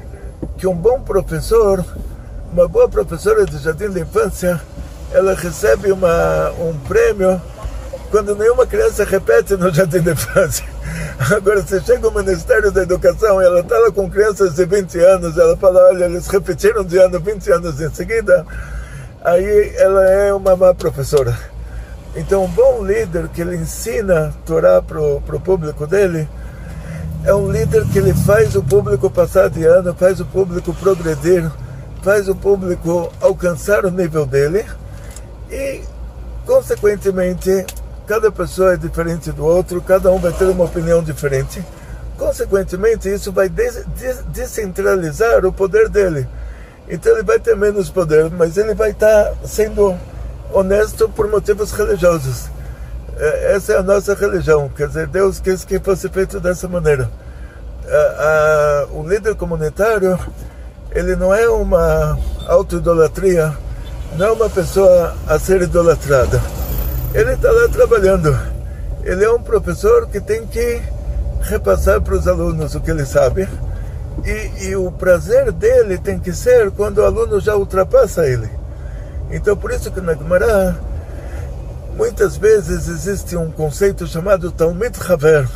que 0.58 0.66
um 0.66 0.76
bom 0.76 1.00
professor, 1.00 1.82
uma 2.52 2.68
boa 2.68 2.90
professora 2.90 3.46
de 3.46 3.56
jardim 3.56 3.88
de 3.88 4.00
infância, 4.00 4.60
ela 5.12 5.32
recebe 5.32 5.90
uma, 5.90 6.50
um 6.60 6.74
prêmio 6.86 7.40
quando 8.12 8.36
nenhuma 8.36 8.66
criança 8.66 9.04
repete 9.04 9.56
no 9.56 9.72
jardim 9.72 10.02
de 10.02 10.12
infância. 10.12 10.66
Agora, 11.34 11.62
se 11.62 11.80
chega 11.80 12.06
o 12.06 12.14
Ministério 12.14 12.70
da 12.70 12.82
Educação 12.82 13.40
e 13.40 13.44
ela 13.46 13.60
está 13.60 13.78
lá 13.78 13.90
com 13.90 14.10
crianças 14.10 14.54
de 14.54 14.66
20 14.66 14.98
anos, 14.98 15.38
ela 15.38 15.56
fala, 15.56 15.80
olha, 15.86 16.04
eles 16.04 16.26
repetiram 16.26 16.84
de 16.84 16.98
ano 16.98 17.18
20 17.18 17.50
anos 17.50 17.80
em 17.80 17.88
seguida, 17.88 18.44
aí 19.24 19.72
ela 19.76 20.04
é 20.04 20.30
uma 20.30 20.54
má 20.54 20.74
professora. 20.74 21.34
Então, 22.14 22.44
um 22.44 22.48
bom 22.48 22.84
líder 22.84 23.28
que 23.28 23.40
ele 23.40 23.56
ensina 23.56 24.34
Torá 24.44 24.82
para 24.82 25.00
o 25.00 25.40
público 25.42 25.86
dele, 25.86 26.28
é 27.24 27.32
um 27.32 27.50
líder 27.50 27.86
que 27.86 27.98
ele 27.98 28.12
faz 28.12 28.54
o 28.54 28.62
público 28.62 29.08
passar 29.08 29.48
de 29.48 29.64
ano, 29.64 29.94
faz 29.94 30.20
o 30.20 30.26
público 30.26 30.74
progredir, 30.74 31.50
faz 32.02 32.28
o 32.28 32.34
público 32.34 33.10
alcançar 33.22 33.86
o 33.86 33.90
nível 33.90 34.26
dele 34.26 34.66
e, 35.50 35.80
consequentemente, 36.44 37.64
cada 38.12 38.30
pessoa 38.30 38.74
é 38.74 38.76
diferente 38.76 39.32
do 39.32 39.42
outro, 39.42 39.80
cada 39.80 40.12
um 40.12 40.18
vai 40.18 40.32
ter 40.32 40.44
uma 40.44 40.64
opinião 40.64 41.02
diferente. 41.02 41.64
Consequentemente, 42.18 43.08
isso 43.08 43.32
vai 43.32 43.48
des 43.48 43.86
descentralizar 44.28 45.46
o 45.46 45.50
poder 45.52 45.88
dele. 45.88 46.28
Então 46.86 47.10
ele 47.12 47.22
vai 47.22 47.38
ter 47.38 47.56
menos 47.56 47.88
poder, 47.88 48.30
mas 48.30 48.58
ele 48.58 48.74
vai 48.74 48.90
estar 48.90 49.32
sendo 49.46 49.96
honesto 50.52 51.08
por 51.08 51.26
motivos 51.26 51.72
religiosos. 51.72 52.50
É, 53.16 53.54
essa 53.54 53.72
é 53.72 53.76
a 53.78 53.82
nossa 53.82 54.14
religião, 54.14 54.68
quer 54.68 54.88
dizer, 54.88 55.06
Deus 55.06 55.40
quis 55.40 55.64
que 55.64 55.80
fosse 55.80 56.06
feito 56.10 56.38
dessa 56.38 56.68
maneira. 56.68 57.10
A, 57.88 58.84
a, 58.92 58.94
o 58.94 59.08
líder 59.08 59.36
comunitário, 59.36 60.18
ele 60.90 61.16
não 61.16 61.32
é 61.32 61.48
uma 61.48 62.18
auto-idolatria, 62.46 63.56
não 64.18 64.26
é 64.26 64.30
uma 64.32 64.50
pessoa 64.50 65.16
a 65.26 65.38
ser 65.38 65.62
idolatrada. 65.62 66.61
Ele 67.14 67.32
está 67.34 67.50
lá 67.50 67.68
trabalhando. 67.68 68.34
Ele 69.04 69.22
é 69.22 69.30
um 69.30 69.42
professor 69.42 70.08
que 70.08 70.18
tem 70.18 70.46
que 70.46 70.80
repassar 71.42 72.00
para 72.00 72.14
os 72.14 72.26
alunos 72.26 72.74
o 72.74 72.80
que 72.80 72.90
ele 72.90 73.04
sabe. 73.04 73.46
E, 74.24 74.66
e, 74.66 74.76
o 74.76 74.90
prazer 74.90 75.52
dele 75.52 75.98
tem 75.98 76.18
que 76.18 76.32
ser 76.32 76.70
quando 76.70 76.98
o 76.98 77.04
aluno 77.04 77.38
já 77.38 77.54
ultrapassa 77.54 78.26
ele. 78.26 78.48
Então, 79.30 79.56
por 79.56 79.70
isso 79.72 79.90
que 79.90 80.00
na 80.00 80.14
Gemara, 80.14 80.78
muitas 81.96 82.36
vezes 82.36 82.88
existe 82.88 83.36
um 83.36 83.50
conceito 83.50 84.06
chamado 84.06 84.50
Talmud 84.50 84.98
Haver. 85.08 85.48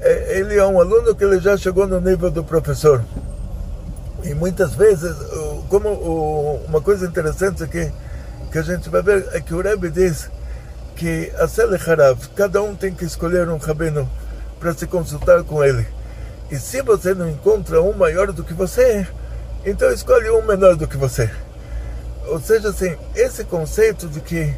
É, 0.00 0.38
ele 0.38 0.56
é 0.56 0.66
um 0.66 0.80
aluno 0.80 1.14
que 1.14 1.24
ele 1.24 1.40
já 1.40 1.56
chegou 1.56 1.86
no 1.86 2.00
nível 2.00 2.30
do 2.30 2.44
professor. 2.44 3.02
E 4.22 4.34
muitas 4.34 4.74
vezes, 4.74 5.14
como 5.68 6.60
uma 6.66 6.80
coisa 6.80 7.06
interessante 7.06 7.66
que, 7.66 7.90
que 8.50 8.58
a 8.58 8.62
gente 8.62 8.90
vai 8.90 9.02
ver 9.02 9.28
é 9.32 9.40
que 9.40 9.54
o 9.54 9.60
Rebbe 9.60 9.90
diz 9.90 10.30
que 10.96 11.32
a 11.38 11.48
Sele 11.48 11.76
Harav, 11.76 12.18
cada 12.36 12.62
um 12.62 12.74
tem 12.74 12.94
que 12.94 13.04
escolher 13.04 13.48
um 13.48 13.56
rabino 13.56 14.08
para 14.60 14.72
se 14.72 14.86
consultar 14.86 15.42
com 15.44 15.62
ele. 15.62 15.86
E 16.50 16.56
se 16.56 16.82
você 16.82 17.14
não 17.14 17.28
encontra 17.28 17.82
um 17.82 17.92
maior 17.92 18.32
do 18.32 18.44
que 18.44 18.54
você, 18.54 19.06
então 19.64 19.90
escolhe 19.92 20.30
um 20.30 20.42
menor 20.42 20.76
do 20.76 20.86
que 20.86 20.96
você. 20.96 21.30
Ou 22.26 22.40
seja, 22.40 22.68
assim, 22.68 22.96
esse 23.14 23.44
conceito 23.44 24.08
de 24.08 24.20
que 24.20 24.54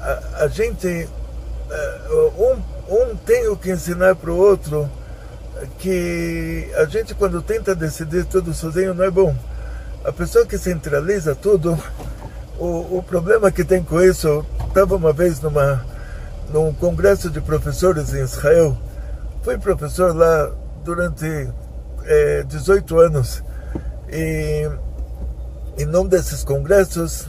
a, 0.00 0.44
a 0.44 0.48
gente, 0.48 0.86
eh, 0.88 2.30
um, 2.36 2.94
um 2.94 3.16
tem 3.16 3.48
o 3.48 3.56
que 3.56 3.70
ensinar 3.70 4.14
para 4.14 4.30
o 4.30 4.36
outro, 4.36 4.90
que 5.78 6.70
a 6.76 6.84
gente 6.84 7.14
quando 7.14 7.40
tenta 7.42 7.74
decidir 7.74 8.24
tudo 8.26 8.52
sozinho 8.52 8.94
não 8.94 9.04
é 9.04 9.10
bom. 9.10 9.34
A 10.04 10.12
pessoa 10.12 10.46
que 10.46 10.58
centraliza 10.58 11.34
tudo, 11.34 11.78
o, 12.58 12.98
o 12.98 13.04
problema 13.06 13.50
que 13.50 13.64
tem 13.64 13.82
com 13.82 14.00
isso, 14.02 14.44
estava 14.74 14.96
uma 14.96 15.12
vez 15.12 15.40
numa, 15.40 15.86
num 16.52 16.74
congresso 16.74 17.30
de 17.30 17.40
professores 17.40 18.12
em 18.12 18.24
Israel, 18.24 18.76
fui 19.44 19.56
professor 19.56 20.12
lá 20.12 20.50
durante 20.82 21.48
é, 22.04 22.42
18 22.42 22.98
anos 22.98 23.44
e 24.08 24.68
em 25.78 25.86
num 25.86 26.04
desses 26.04 26.42
congressos 26.42 27.28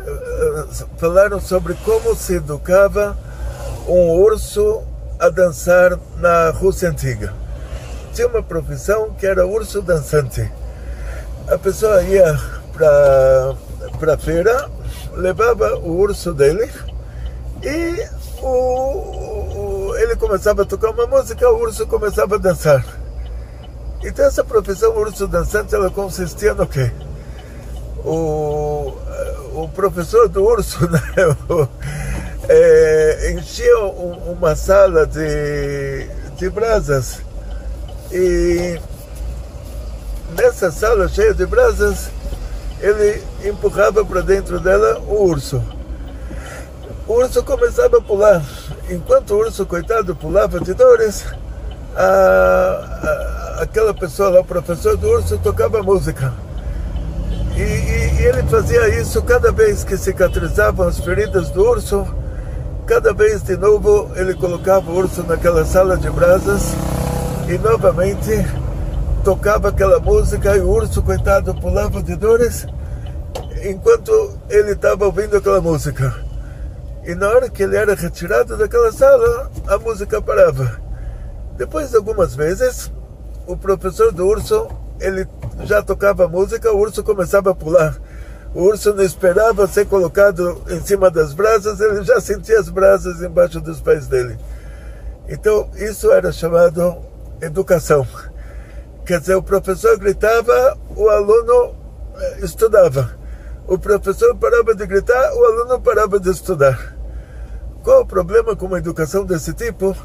eh, 0.00 0.64
falaram 0.96 1.38
sobre 1.40 1.74
como 1.84 2.14
se 2.16 2.36
educava 2.36 3.18
um 3.86 4.10
urso 4.12 4.82
a 5.18 5.28
dançar 5.28 5.98
na 6.16 6.50
Rússia 6.50 6.88
antiga. 6.88 7.34
Tinha 8.14 8.28
uma 8.28 8.42
profissão 8.42 9.10
que 9.10 9.26
era 9.26 9.46
urso 9.46 9.82
dançante. 9.82 10.50
A 11.48 11.58
pessoa 11.58 12.02
ia 12.02 12.34
para 12.72 14.14
a 14.14 14.18
feira, 14.18 14.70
levava 15.14 15.76
o 15.76 15.96
urso 15.96 16.32
dele 16.32 16.70
e 17.62 18.06
o, 18.40 18.48
o, 18.48 19.96
ele 19.96 20.16
começava 20.16 20.62
a 20.62 20.64
tocar 20.64 20.90
uma 20.90 21.06
música, 21.06 21.48
o 21.48 21.60
urso 21.60 21.86
começava 21.86 22.36
a 22.36 22.38
dançar. 22.38 22.84
Então 24.02 24.24
essa 24.24 24.42
profissão 24.42 24.96
urso 24.96 25.28
dançante, 25.28 25.74
ela 25.74 25.90
consistia 25.90 26.54
no 26.54 26.66
quê? 26.66 26.90
O, 28.04 28.92
o 29.54 29.68
professor 29.74 30.28
do 30.28 30.42
urso 30.42 30.86
né, 30.90 31.00
é, 32.48 33.32
enchia 33.32 33.78
uma 33.78 34.56
sala 34.56 35.06
de, 35.06 36.08
de 36.36 36.50
brasas 36.50 37.20
e 38.10 38.80
nessa 40.36 40.72
sala 40.72 41.08
cheia 41.08 41.32
de 41.32 41.46
brasas 41.46 42.10
ele 42.80 43.22
empurrava 43.44 44.04
para 44.04 44.20
dentro 44.20 44.60
dela 44.60 45.00
o 45.06 45.24
urso. 45.24 45.62
O 47.06 47.14
urso 47.14 47.42
começava 47.42 47.98
a 47.98 48.00
pular. 48.00 48.42
Enquanto 48.88 49.32
o 49.34 49.38
urso, 49.38 49.66
coitado, 49.66 50.14
pulava 50.14 50.60
de 50.60 50.72
dores, 50.72 51.24
a, 51.96 53.58
a, 53.58 53.62
aquela 53.62 53.92
pessoa 53.92 54.30
lá, 54.30 54.40
o 54.40 54.44
professor 54.44 54.96
do 54.96 55.08
urso, 55.08 55.38
tocava 55.38 55.82
música. 55.82 56.32
E, 57.56 57.60
e, 57.60 58.20
e, 58.20 58.24
ele 58.24 58.42
fazia 58.44 58.88
isso 59.00 59.20
cada 59.22 59.52
vez 59.52 59.84
que 59.84 59.96
cicatrizavam 59.96 60.88
as 60.88 60.98
feridas 60.98 61.50
do 61.50 61.62
urso, 61.62 62.06
cada 62.86 63.12
vez 63.12 63.42
de 63.42 63.56
novo 63.56 64.10
ele 64.16 64.34
colocava 64.34 64.90
o 64.90 64.96
urso 64.96 65.22
naquela 65.22 65.64
sala 65.64 65.96
de 65.96 66.08
brasas 66.10 66.74
e 67.48 67.58
novamente 67.58 68.46
tocava 69.22 69.68
aquela 69.68 70.00
música 70.00 70.56
e 70.56 70.60
o 70.60 70.68
urso, 70.68 71.02
coitado, 71.02 71.54
pulava 71.54 72.02
de 72.02 72.16
dores 72.16 72.66
enquanto 73.62 74.38
ele 74.50 74.72
estava 74.72 75.06
ouvindo 75.06 75.36
aquela 75.36 75.60
música. 75.60 76.14
E 77.04 77.14
na 77.14 77.28
hora 77.28 77.48
que 77.48 77.62
ele 77.62 77.76
era 77.76 77.94
retirado 77.94 78.56
daquela 78.56 78.92
sala, 78.92 79.50
a 79.66 79.78
música 79.78 80.20
parava. 80.20 80.80
Depois 81.56 81.90
de 81.90 81.96
algumas 81.96 82.34
vezes, 82.34 82.90
o 83.46 83.56
professor 83.56 84.12
do 84.12 84.26
urso, 84.26 84.68
ele 85.00 85.26
já 85.64 85.82
tocava 85.82 86.28
música, 86.28 86.72
o 86.72 86.78
urso 86.78 87.02
começava 87.02 87.50
a 87.50 87.54
pular. 87.54 87.96
O 88.54 88.62
urso 88.62 88.92
não 88.94 89.02
esperava 89.02 89.66
ser 89.66 89.86
colocado 89.86 90.62
em 90.68 90.80
cima 90.80 91.10
das 91.10 91.32
brasas, 91.32 91.80
ele 91.80 92.04
já 92.04 92.20
sentia 92.20 92.58
as 92.58 92.68
brasas 92.68 93.22
embaixo 93.22 93.60
dos 93.60 93.80
pés 93.80 94.06
dele. 94.06 94.38
Então, 95.28 95.70
isso 95.76 96.12
era 96.12 96.30
chamado 96.32 96.96
educação. 97.40 98.06
Quer 99.06 99.20
dizer, 99.20 99.34
o 99.34 99.42
professor 99.42 99.98
gritava, 99.98 100.76
o 100.94 101.08
aluno 101.08 101.74
eh, 102.16 102.38
estudava. 102.42 103.21
O 103.66 103.78
professor 103.78 104.34
parava 104.36 104.74
de 104.74 104.86
gritar, 104.86 105.32
o 105.34 105.44
aluno 105.44 105.80
parava 105.80 106.18
de 106.18 106.30
estudar. 106.30 106.96
Qual 107.82 108.02
o 108.02 108.06
problema 108.06 108.56
com 108.56 108.66
uma 108.66 108.78
educação 108.78 109.24
desse 109.24 109.52
tipo? 109.54 109.96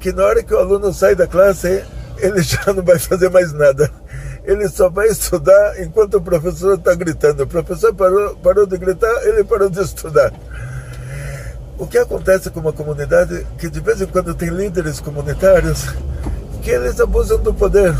Que 0.00 0.12
na 0.12 0.24
hora 0.24 0.42
que 0.42 0.54
o 0.54 0.58
aluno 0.58 0.92
sai 0.92 1.14
da 1.14 1.26
classe, 1.26 1.84
ele 2.18 2.40
já 2.42 2.72
não 2.72 2.82
vai 2.82 2.98
fazer 2.98 3.30
mais 3.30 3.52
nada. 3.52 3.90
Ele 4.44 4.68
só 4.68 4.88
vai 4.88 5.08
estudar 5.08 5.80
enquanto 5.80 6.14
o 6.14 6.22
professor 6.22 6.74
está 6.78 6.94
gritando. 6.94 7.42
O 7.42 7.46
professor 7.46 7.94
parou, 7.94 8.34
parou 8.36 8.66
de 8.66 8.78
gritar, 8.78 9.26
ele 9.26 9.44
parou 9.44 9.68
de 9.68 9.80
estudar. 9.80 10.32
O 11.78 11.86
que 11.86 11.98
acontece 11.98 12.50
com 12.50 12.60
uma 12.60 12.72
comunidade 12.72 13.46
que 13.58 13.68
de 13.68 13.80
vez 13.80 14.00
em 14.00 14.06
quando 14.06 14.34
tem 14.34 14.48
líderes 14.48 14.98
comunitários 14.98 15.84
que 16.62 16.70
eles 16.70 16.98
abusam 16.98 17.38
do 17.38 17.54
poder 17.54 17.94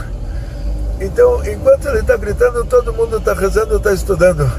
então, 1.01 1.45
enquanto 1.47 1.87
ele 1.87 2.01
está 2.01 2.17
gritando, 2.17 2.65
todo 2.65 2.93
mundo 2.93 3.19
está 3.19 3.33
rezando, 3.33 3.77
está 3.77 3.93
estudando. 3.93 4.51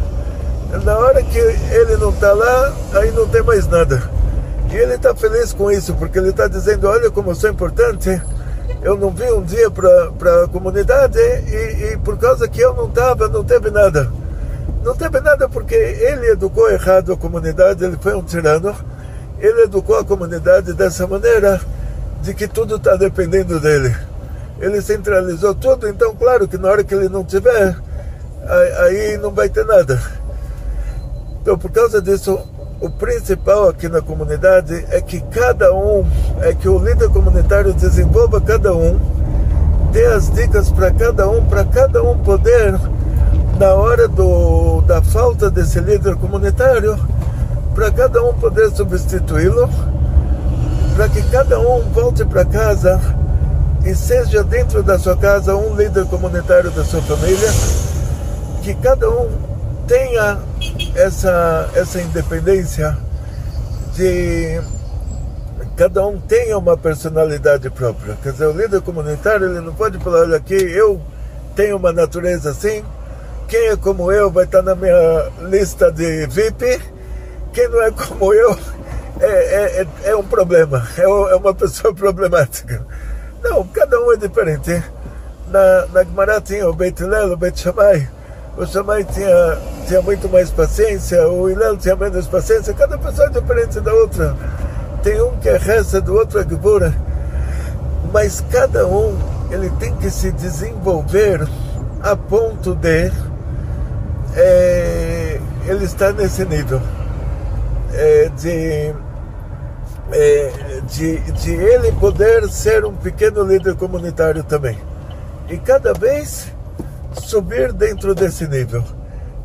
Na 0.84 0.98
hora 0.98 1.24
que 1.24 1.38
ele 1.38 1.98
não 1.98 2.10
está 2.10 2.32
lá, 2.32 2.74
aí 2.94 3.12
não 3.12 3.28
tem 3.28 3.42
mais 3.42 3.68
nada. 3.68 4.02
E 4.72 4.76
ele 4.76 4.96
está 4.96 5.16
feliz 5.16 5.52
com 5.52 5.72
isso, 5.72 5.94
porque 5.96 6.20
ele 6.20 6.30
está 6.30 6.48
dizendo: 6.48 6.88
Olha 6.88 7.10
como 7.10 7.32
eu 7.32 7.36
sou 7.36 7.50
importante. 7.50 8.22
Eu 8.82 8.96
não 8.96 9.10
vim 9.10 9.32
um 9.32 9.42
dia 9.42 9.70
para 9.72 10.44
a 10.44 10.48
comunidade 10.48 11.18
e, 11.20 11.94
e, 11.94 11.98
por 11.98 12.18
causa 12.18 12.48
que 12.48 12.62
eu 12.62 12.74
não 12.74 12.88
estava, 12.88 13.28
não 13.28 13.44
teve 13.44 13.72
nada. 13.72 14.10
Não 14.84 14.96
teve 14.96 15.20
nada 15.20 15.50
porque 15.50 15.76
ele 15.76 16.32
educou 16.32 16.70
errado 16.70 17.12
a 17.12 17.18
comunidade, 17.18 17.84
ele 17.84 17.98
foi 18.00 18.16
um 18.16 18.24
tirano. 18.24 18.76
Ele 19.40 19.64
educou 19.64 19.98
a 19.98 20.06
comunidade 20.06 20.74
dessa 20.74 21.08
maneira, 21.08 21.60
de 22.22 22.34
que 22.34 22.48
tudo 22.48 22.76
está 22.76 22.96
dependendo 22.96 23.60
dele 23.60 23.94
ele 24.60 24.82
centralizou 24.82 25.56
tudo, 25.56 25.88
então 25.88 26.14
claro 26.16 26.48
que 26.48 26.58
na 26.58 26.70
hora 26.70 26.84
que 26.84 26.94
ele 26.94 27.08
não 27.08 27.24
tiver, 27.24 27.76
aí 28.80 29.18
não 29.18 29.32
vai 29.32 29.50
ter 29.50 29.66
nada. 29.66 30.00
Então 31.42 31.58
por 31.58 31.72
causa 31.72 32.02
disso, 32.02 32.40
o 32.82 32.90
principal 32.90 33.70
aqui 33.70 33.90
na 33.90 34.02
comunidade 34.02 34.86
é 34.90 35.02
que 35.02 35.20
cada 35.20 35.74
um, 35.74 36.06
é 36.42 36.54
que 36.54 36.70
o 36.70 36.78
líder 36.78 37.10
comunitário 37.10 37.74
desenvolva 37.74 38.40
cada 38.40 38.74
um, 38.74 38.98
dê 39.92 40.06
as 40.06 40.32
dicas 40.32 40.72
para 40.72 40.92
cada 40.92 41.30
um, 41.30 41.44
para 41.46 41.66
cada 41.66 42.04
um 42.04 42.18
poder, 42.20 42.80
na 43.60 43.74
hora 43.74 44.08
do, 44.08 44.82
da 44.82 45.02
falta 45.02 45.50
desse 45.50 45.80
líder 45.80 46.16
comunitário, 46.16 46.98
para 47.76 47.92
cada 47.92 48.24
um 48.24 48.34
poder 48.34 48.72
substituí-lo, 48.72 49.70
para 50.96 51.10
que 51.10 51.22
cada 51.24 51.60
um 51.60 51.82
volte 51.92 52.24
para 52.26 52.46
casa 52.46 53.00
e 53.86 53.96
seja 53.96 54.44
dentro 54.44 54.84
da 54.84 55.00
sua 55.00 55.16
casa 55.16 55.56
um 55.56 55.76
líder 55.76 56.06
comunitário 56.06 56.72
da 56.72 56.84
sua 56.84 57.02
família, 57.02 57.50
que 58.62 58.74
cada 58.76 59.10
um 59.10 59.30
tenha 59.88 60.38
essa, 60.96 61.70
essa 61.76 62.02
independência 62.02 62.98
de 63.96 64.62
cada 65.76 66.06
um 66.06 66.20
tenha 66.20 66.58
uma 66.58 66.78
personalidade 66.78 67.70
própria. 67.70 68.18
Quer 68.22 68.34
dizer, 68.34 68.48
o 68.48 68.52
líder 68.52 68.82
comunitário 68.82 69.50
ele 69.50 69.62
não 69.62 69.74
pode 69.74 69.98
falar, 70.00 70.22
olha 70.22 70.38
aqui, 70.38 70.56
eu 70.56 71.02
tenho 71.56 71.78
uma 71.78 71.94
natureza 71.94 72.52
assim, 72.52 72.84
quem 73.48 73.68
é 73.68 73.76
como 73.76 74.12
eu 74.12 74.30
vai 74.30 74.44
estar 74.44 74.62
na 74.62 74.76
minha 74.76 75.32
lista 75.50 75.92
de 75.92 76.28
VIP, 76.28 76.82
quem 77.54 77.68
não 77.70 77.82
é 77.82 77.92
como 77.92 78.34
eu 78.34 78.58
é, 79.20 79.28
é, 79.28 79.82
é, 79.82 80.10
é 80.12 80.16
um 80.16 80.24
problema, 80.24 80.88
é, 80.98 81.02
é, 81.02 81.36
uma 81.36 81.54
pessoa 81.54 81.94
problemática. 81.96 82.86
Não, 83.42 83.66
cada 83.68 84.00
um 84.02 84.12
é 84.12 84.18
diferente. 84.18 84.84
Na, 85.48 85.88
na 85.88 86.04
Gemara 86.04 86.44
o 86.68 86.74
Beit 86.74 87.02
Hillel, 87.02 87.34
o 87.34 87.38
Beit 87.38 87.60
Shammai, 87.60 88.08
o 88.58 88.66
Shammai 88.66 89.04
tinha, 89.06 89.58
tinha 89.88 90.02
muito 90.02 90.28
mais 90.30 90.52
paciência, 90.52 91.28
o 91.28 91.50
Hillel 91.50 91.78
tinha 91.78 91.96
menos 91.96 92.28
paciência, 92.28 92.74
cada 92.74 92.98
pessoa 92.98 93.28
é 93.28 93.30
diferente 93.32 93.80
da 93.80 93.94
outra. 93.94 94.36
Tem 95.02 95.22
um 95.22 95.38
que 95.38 95.48
é 95.48 95.58
reza, 95.58 96.02
do 96.02 96.14
outro 96.16 96.40
é 96.40 96.44
Gebura, 96.44 96.94
mas 98.12 98.44
cada 98.52 98.86
um 98.86 99.18
ele 99.50 99.70
tem 99.80 99.96
que 99.96 100.10
se 100.10 100.32
desenvolver 100.32 101.48
a 102.02 102.16
ponto 102.16 102.76
de 102.76 103.12
é, 104.36 105.40
ele 105.66 105.86
estar 105.86 106.14
nesse 106.14 106.46
nível 106.46 106.82
é, 107.94 108.30
de, 108.38 108.94
é, 110.12 110.82
de, 110.88 111.18
de 111.32 111.52
ele 111.52 111.92
poder 111.94 112.48
ser 112.50 112.86
um 112.86 112.94
pequeno 112.94 113.44
líder 113.44 113.76
comunitário 113.76 114.44
também. 114.44 114.78
E 115.50 115.58
cada 115.58 115.94
vez 115.94 116.52
subir 117.14 117.74
dentro 117.74 118.14
desse 118.14 118.48
nível, 118.48 118.84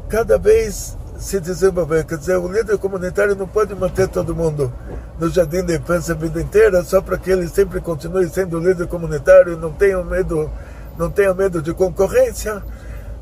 cada 0.09 0.39
vez 0.39 0.97
se 1.19 1.41
desenvolver. 1.41 2.05
Quer 2.05 2.19
dizer, 2.19 2.37
o 2.37 2.49
líder 2.49 2.79
comunitário 2.79 3.35
não 3.35 3.47
pode 3.47 3.75
manter 3.75 4.09
todo 4.09 4.35
mundo 4.35 4.73
no 5.19 5.29
jardim 5.29 5.65
da 5.65 5.75
infância 5.75 6.15
a 6.15 6.17
vida 6.17 6.41
inteira 6.41 6.83
só 6.83 7.01
para 7.01 7.17
que 7.17 7.31
ele 7.31 7.49
sempre 7.49 7.81
continue 7.81 8.29
sendo 8.29 8.59
líder 8.59 8.89
comunitário 8.89 9.57
não 9.57 9.73
tenha 9.73 10.03
medo, 10.03 10.51
não 10.99 11.09
tenha 11.09 11.33
medo 11.33 11.63
de 11.63 11.73
concorrência 11.73 12.63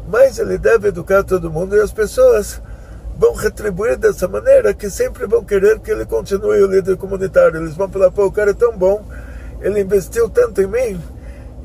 mas 0.08 0.38
ele 0.38 0.58
deve 0.58 0.88
educar 0.88 1.22
todo 1.22 1.50
mundo 1.50 1.76
e 1.76 1.80
as 1.80 1.92
pessoas 1.92 2.60
vão 3.16 3.34
retribuir 3.34 3.96
dessa 3.96 4.26
maneira 4.26 4.74
que 4.74 4.90
sempre 4.90 5.26
vão 5.26 5.44
querer 5.44 5.78
que 5.80 5.90
ele 5.90 6.04
continue 6.04 6.62
o 6.62 6.66
líder 6.66 6.96
comunitário. 6.96 7.60
Eles 7.60 7.74
vão 7.74 7.88
falar, 7.88 8.10
pô, 8.10 8.26
o 8.26 8.32
cara 8.32 8.50
é 8.50 8.54
tão 8.54 8.76
bom, 8.76 9.04
ele 9.60 9.80
investiu 9.80 10.28
tanto 10.28 10.60
em 10.60 10.66
mim, 10.66 11.00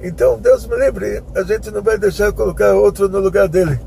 então 0.01 0.39
Deus 0.39 0.67
me 0.67 0.75
livre, 0.77 1.23
a 1.35 1.43
gente 1.43 1.71
não 1.71 1.81
vai 1.81 1.97
deixar 1.97 2.31
colocar 2.31 2.73
outro 2.73 3.09
no 3.09 3.19
lugar 3.19 3.47
dele. 3.47 3.79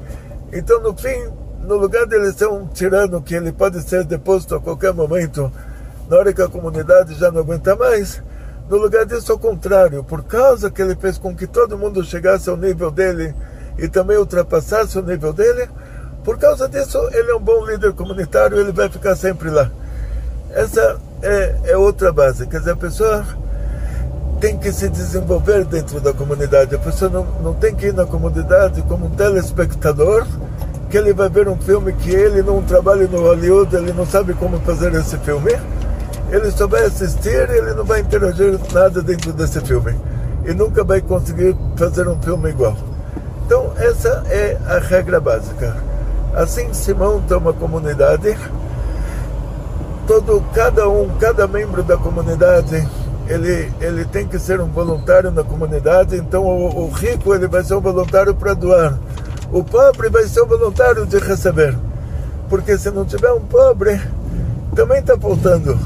Então, 0.52 0.80
no 0.80 0.96
fim, 0.96 1.28
no 1.62 1.76
lugar 1.76 2.06
dele 2.06 2.32
ser 2.32 2.48
um 2.48 2.66
tirano 2.66 3.22
que 3.22 3.34
ele 3.34 3.52
pode 3.52 3.80
ser 3.82 4.04
deposto 4.04 4.54
a 4.54 4.60
qualquer 4.60 4.92
momento, 4.92 5.52
na 6.08 6.16
hora 6.16 6.32
que 6.32 6.42
a 6.42 6.48
comunidade 6.48 7.14
já 7.14 7.30
não 7.30 7.40
aguenta 7.40 7.76
mais, 7.76 8.22
no 8.68 8.76
lugar 8.76 9.04
disso, 9.04 9.32
ao 9.32 9.38
contrário, 9.38 10.02
por 10.02 10.22
causa 10.24 10.70
que 10.70 10.82
ele 10.82 10.96
fez 10.96 11.18
com 11.18 11.34
que 11.34 11.46
todo 11.46 11.78
mundo 11.78 12.04
chegasse 12.04 12.48
ao 12.50 12.56
nível 12.56 12.90
dele, 12.90 13.34
e 13.78 13.88
também 13.88 14.16
ultrapassasse 14.16 14.98
o 14.98 15.02
nível 15.02 15.32
dele. 15.32 15.68
Por 16.22 16.38
causa 16.38 16.68
disso, 16.68 16.98
ele 17.12 17.30
é 17.30 17.34
um 17.34 17.40
bom 17.40 17.64
líder 17.64 17.92
comunitário, 17.94 18.58
ele 18.58 18.72
vai 18.72 18.88
ficar 18.88 19.16
sempre 19.16 19.50
lá. 19.50 19.70
Essa 20.50 21.00
é, 21.22 21.60
é 21.64 21.76
outra 21.76 22.12
base, 22.12 22.46
quer 22.46 22.58
dizer, 22.58 22.72
a 22.72 22.76
pessoa 22.76 23.24
tem 24.40 24.56
que 24.56 24.72
se 24.72 24.88
desenvolver 24.88 25.66
dentro 25.66 26.00
da 26.00 26.14
comunidade. 26.14 26.74
A 26.74 26.78
pessoa 26.78 27.10
não, 27.10 27.26
não 27.42 27.52
tem 27.52 27.74
que 27.74 27.86
ir 27.86 27.94
na 27.94 28.06
comunidade 28.06 28.80
como 28.82 29.06
um 29.06 29.10
telespectador, 29.10 30.26
que 30.88 30.96
ele 30.96 31.12
vai 31.12 31.28
ver 31.28 31.46
um 31.46 31.58
filme 31.58 31.92
que 31.92 32.10
ele 32.10 32.42
não 32.42 32.62
trabalha 32.62 33.06
no 33.06 33.20
Hollywood, 33.20 33.76
ele 33.76 33.92
não 33.92 34.06
sabe 34.06 34.32
como 34.32 34.58
fazer 34.60 34.94
esse 34.94 35.18
filme. 35.18 35.52
Ele 36.30 36.50
só 36.52 36.66
vai 36.66 36.84
assistir 36.84 37.50
ele 37.50 37.74
não 37.74 37.84
vai 37.84 38.00
interagir 38.00 38.58
nada 38.72 39.02
dentro 39.02 39.32
desse 39.32 39.60
filme. 39.60 39.94
E 40.46 40.54
nunca 40.54 40.82
vai 40.82 41.02
conseguir 41.02 41.54
fazer 41.76 42.08
um 42.08 42.20
filme 42.22 42.48
igual. 42.48 42.76
Então, 43.44 43.72
essa 43.76 44.24
é 44.30 44.56
a 44.66 44.78
regra 44.78 45.20
básica. 45.20 45.76
Assim 46.34 46.72
se 46.72 46.94
monta 46.94 47.36
uma 47.36 47.52
comunidade. 47.52 48.38
Todo, 50.06 50.42
cada 50.54 50.88
um, 50.88 51.08
cada 51.18 51.46
membro 51.46 51.82
da 51.82 51.96
comunidade, 51.96 52.88
ele, 53.30 53.72
ele 53.80 54.04
tem 54.04 54.26
que 54.26 54.40
ser 54.40 54.60
um 54.60 54.66
voluntário 54.66 55.30
na 55.30 55.44
comunidade. 55.44 56.16
Então, 56.16 56.44
o, 56.44 56.86
o 56.86 56.90
rico 56.90 57.32
ele 57.32 57.46
vai 57.46 57.62
ser 57.62 57.74
um 57.74 57.80
voluntário 57.80 58.34
para 58.34 58.54
doar. 58.54 58.98
O 59.52 59.62
pobre 59.62 60.08
vai 60.08 60.24
ser 60.24 60.42
um 60.42 60.46
voluntário 60.46 61.06
de 61.06 61.16
receber. 61.18 61.78
Porque 62.48 62.76
se 62.76 62.90
não 62.90 63.04
tiver 63.04 63.30
um 63.30 63.40
pobre, 63.40 64.00
também 64.74 64.98
está 64.98 65.16
faltando. 65.16 65.78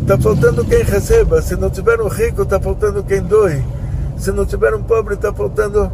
Está 0.00 0.16
faltando 0.16 0.64
quem 0.64 0.82
receba. 0.82 1.42
Se 1.42 1.54
não 1.54 1.68
tiver 1.68 2.00
um 2.00 2.08
rico, 2.08 2.42
está 2.42 2.58
faltando 2.58 3.02
quem 3.02 3.20
doe. 3.20 3.62
Se 4.16 4.32
não 4.32 4.46
tiver 4.46 4.74
um 4.74 4.82
pobre, 4.82 5.14
está 5.14 5.30
faltando 5.30 5.92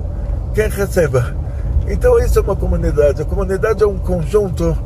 quem 0.54 0.68
receba. 0.68 1.34
Então 1.88 2.16
isso 2.20 2.38
é 2.38 2.42
uma 2.42 2.54
comunidade. 2.54 3.22
A 3.22 3.24
comunidade 3.24 3.82
é 3.82 3.86
um 3.86 3.98
conjunto 3.98 4.78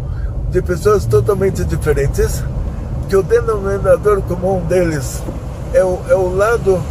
de 0.50 0.62
pessoas 0.62 1.04
totalmente 1.04 1.62
diferentes, 1.64 2.42
que 3.06 3.16
o 3.16 3.22
denominador 3.22 4.22
comum 4.22 4.64
deles 4.64 5.22
é 5.72 5.84
o, 5.84 6.00
é 6.08 6.14
o 6.14 6.34
lado 6.34 6.82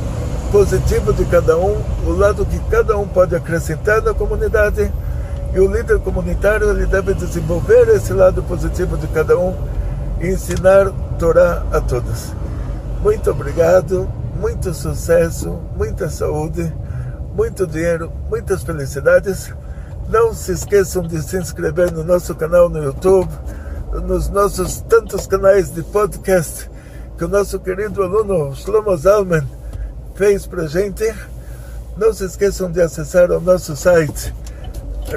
positivo 0.51 1.13
de 1.13 1.25
cada 1.25 1.57
um, 1.57 1.81
o 2.05 2.11
lado 2.11 2.45
que 2.45 2.59
cada 2.69 2.97
um 2.97 3.07
pode 3.07 3.35
acrescentar 3.35 4.01
na 4.01 4.13
comunidade, 4.13 4.91
e 5.53 5.59
o 5.59 5.71
líder 5.71 5.99
comunitário 5.99 6.69
ele 6.69 6.85
deve 6.85 7.13
desenvolver 7.13 7.87
esse 7.89 8.13
lado 8.13 8.43
positivo 8.43 8.97
de 8.97 9.07
cada 9.07 9.37
um 9.37 9.55
e 10.19 10.27
ensinar 10.27 10.91
Torá 11.17 11.63
a 11.71 11.79
todos. 11.79 12.33
Muito 13.01 13.31
obrigado, 13.31 14.09
muito 14.39 14.73
sucesso, 14.73 15.57
muita 15.77 16.09
saúde 16.09 16.73
muito 17.35 17.67
dinheiro, 17.67 18.11
muitas 18.29 18.63
felicidades. 18.63 19.53
Não 20.09 20.33
se 20.33 20.53
esqueçam 20.53 21.03
de 21.03 21.21
se 21.21 21.37
inscrever 21.37 21.91
no 21.91 22.03
nosso 22.03 22.33
canal 22.33 22.69
no 22.69 22.81
YouTube, 22.81 23.29
nos 24.07 24.29
nossos 24.29 24.79
tantos 24.81 25.27
canais 25.27 25.71
de 25.71 25.83
podcast 25.83 26.69
que 27.17 27.23
o 27.23 27.27
nosso 27.27 27.59
querido 27.59 28.03
aluno 28.03 28.55
Shlomo 28.55 28.95
Zalman 28.97 29.47
fez 30.15 30.45
para 30.45 30.67
gente. 30.67 31.11
Não 31.97 32.13
se 32.13 32.25
esqueçam 32.25 32.71
de 32.71 32.81
acessar 32.81 33.31
o 33.31 33.39
nosso 33.39 33.75
site 33.75 34.33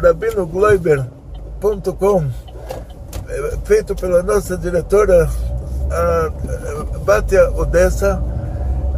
rabinogloiber.com 0.00 2.30
feito 3.64 3.94
pela 3.94 4.22
nossa 4.22 4.56
diretora 4.56 5.28
a 5.90 6.30
Batia 7.04 7.50
Odessa, 7.52 8.22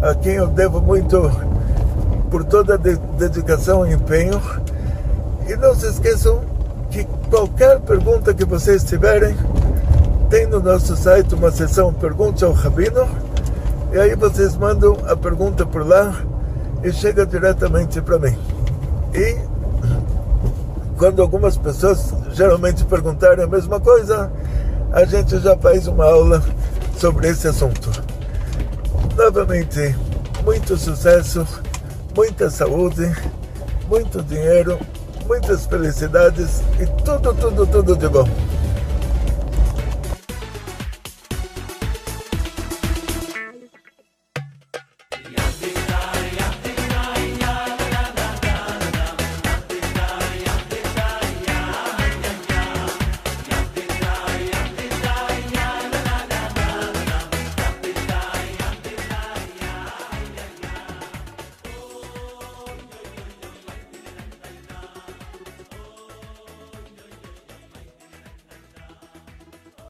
a 0.02 0.14
quem 0.14 0.34
eu 0.34 0.46
devo 0.48 0.80
muito 0.80 1.30
por 2.30 2.44
toda 2.44 2.74
a 2.74 2.76
dedicação 2.76 3.86
e 3.86 3.94
empenho. 3.94 4.40
E 5.48 5.56
não 5.56 5.74
se 5.74 5.86
esqueçam 5.86 6.42
que 6.90 7.04
qualquer 7.28 7.80
pergunta 7.80 8.34
que 8.34 8.44
vocês 8.44 8.84
tiverem, 8.84 9.36
tem 10.30 10.46
no 10.46 10.60
nosso 10.60 10.96
site 10.96 11.34
uma 11.34 11.50
seção 11.50 11.92
Pergunte 11.92 12.44
ao 12.44 12.52
Rabino. 12.52 13.06
E 13.92 13.98
aí 13.98 14.14
vocês 14.14 14.56
mandam 14.56 14.96
a 15.06 15.14
pergunta 15.14 15.66
por 15.66 15.86
lá 15.86 16.14
e 16.82 16.92
chega 16.92 17.26
diretamente 17.26 18.00
para 18.00 18.18
mim. 18.18 18.38
E 19.12 19.36
quando 20.96 21.20
algumas 21.20 21.58
pessoas 21.58 22.14
geralmente 22.32 22.84
perguntarem 22.84 23.44
a 23.44 23.48
mesma 23.48 23.80
coisa, 23.80 24.30
a 24.92 25.04
gente 25.04 25.38
já 25.40 25.56
faz 25.56 25.86
uma 25.88 26.04
aula 26.04 26.42
sobre 26.96 27.28
esse 27.28 27.48
assunto. 27.48 27.90
Novamente, 29.16 29.94
muito 30.44 30.76
sucesso 30.76 31.46
muita 32.14 32.50
saúde, 32.50 33.10
muito 33.88 34.22
dinheiro, 34.22 34.78
muitas 35.26 35.66
felicidades 35.66 36.62
e 36.78 36.86
tudo, 37.02 37.32
tudo, 37.34 37.66
tudo 37.66 37.96
de 37.96 38.08
bom. 38.08 38.28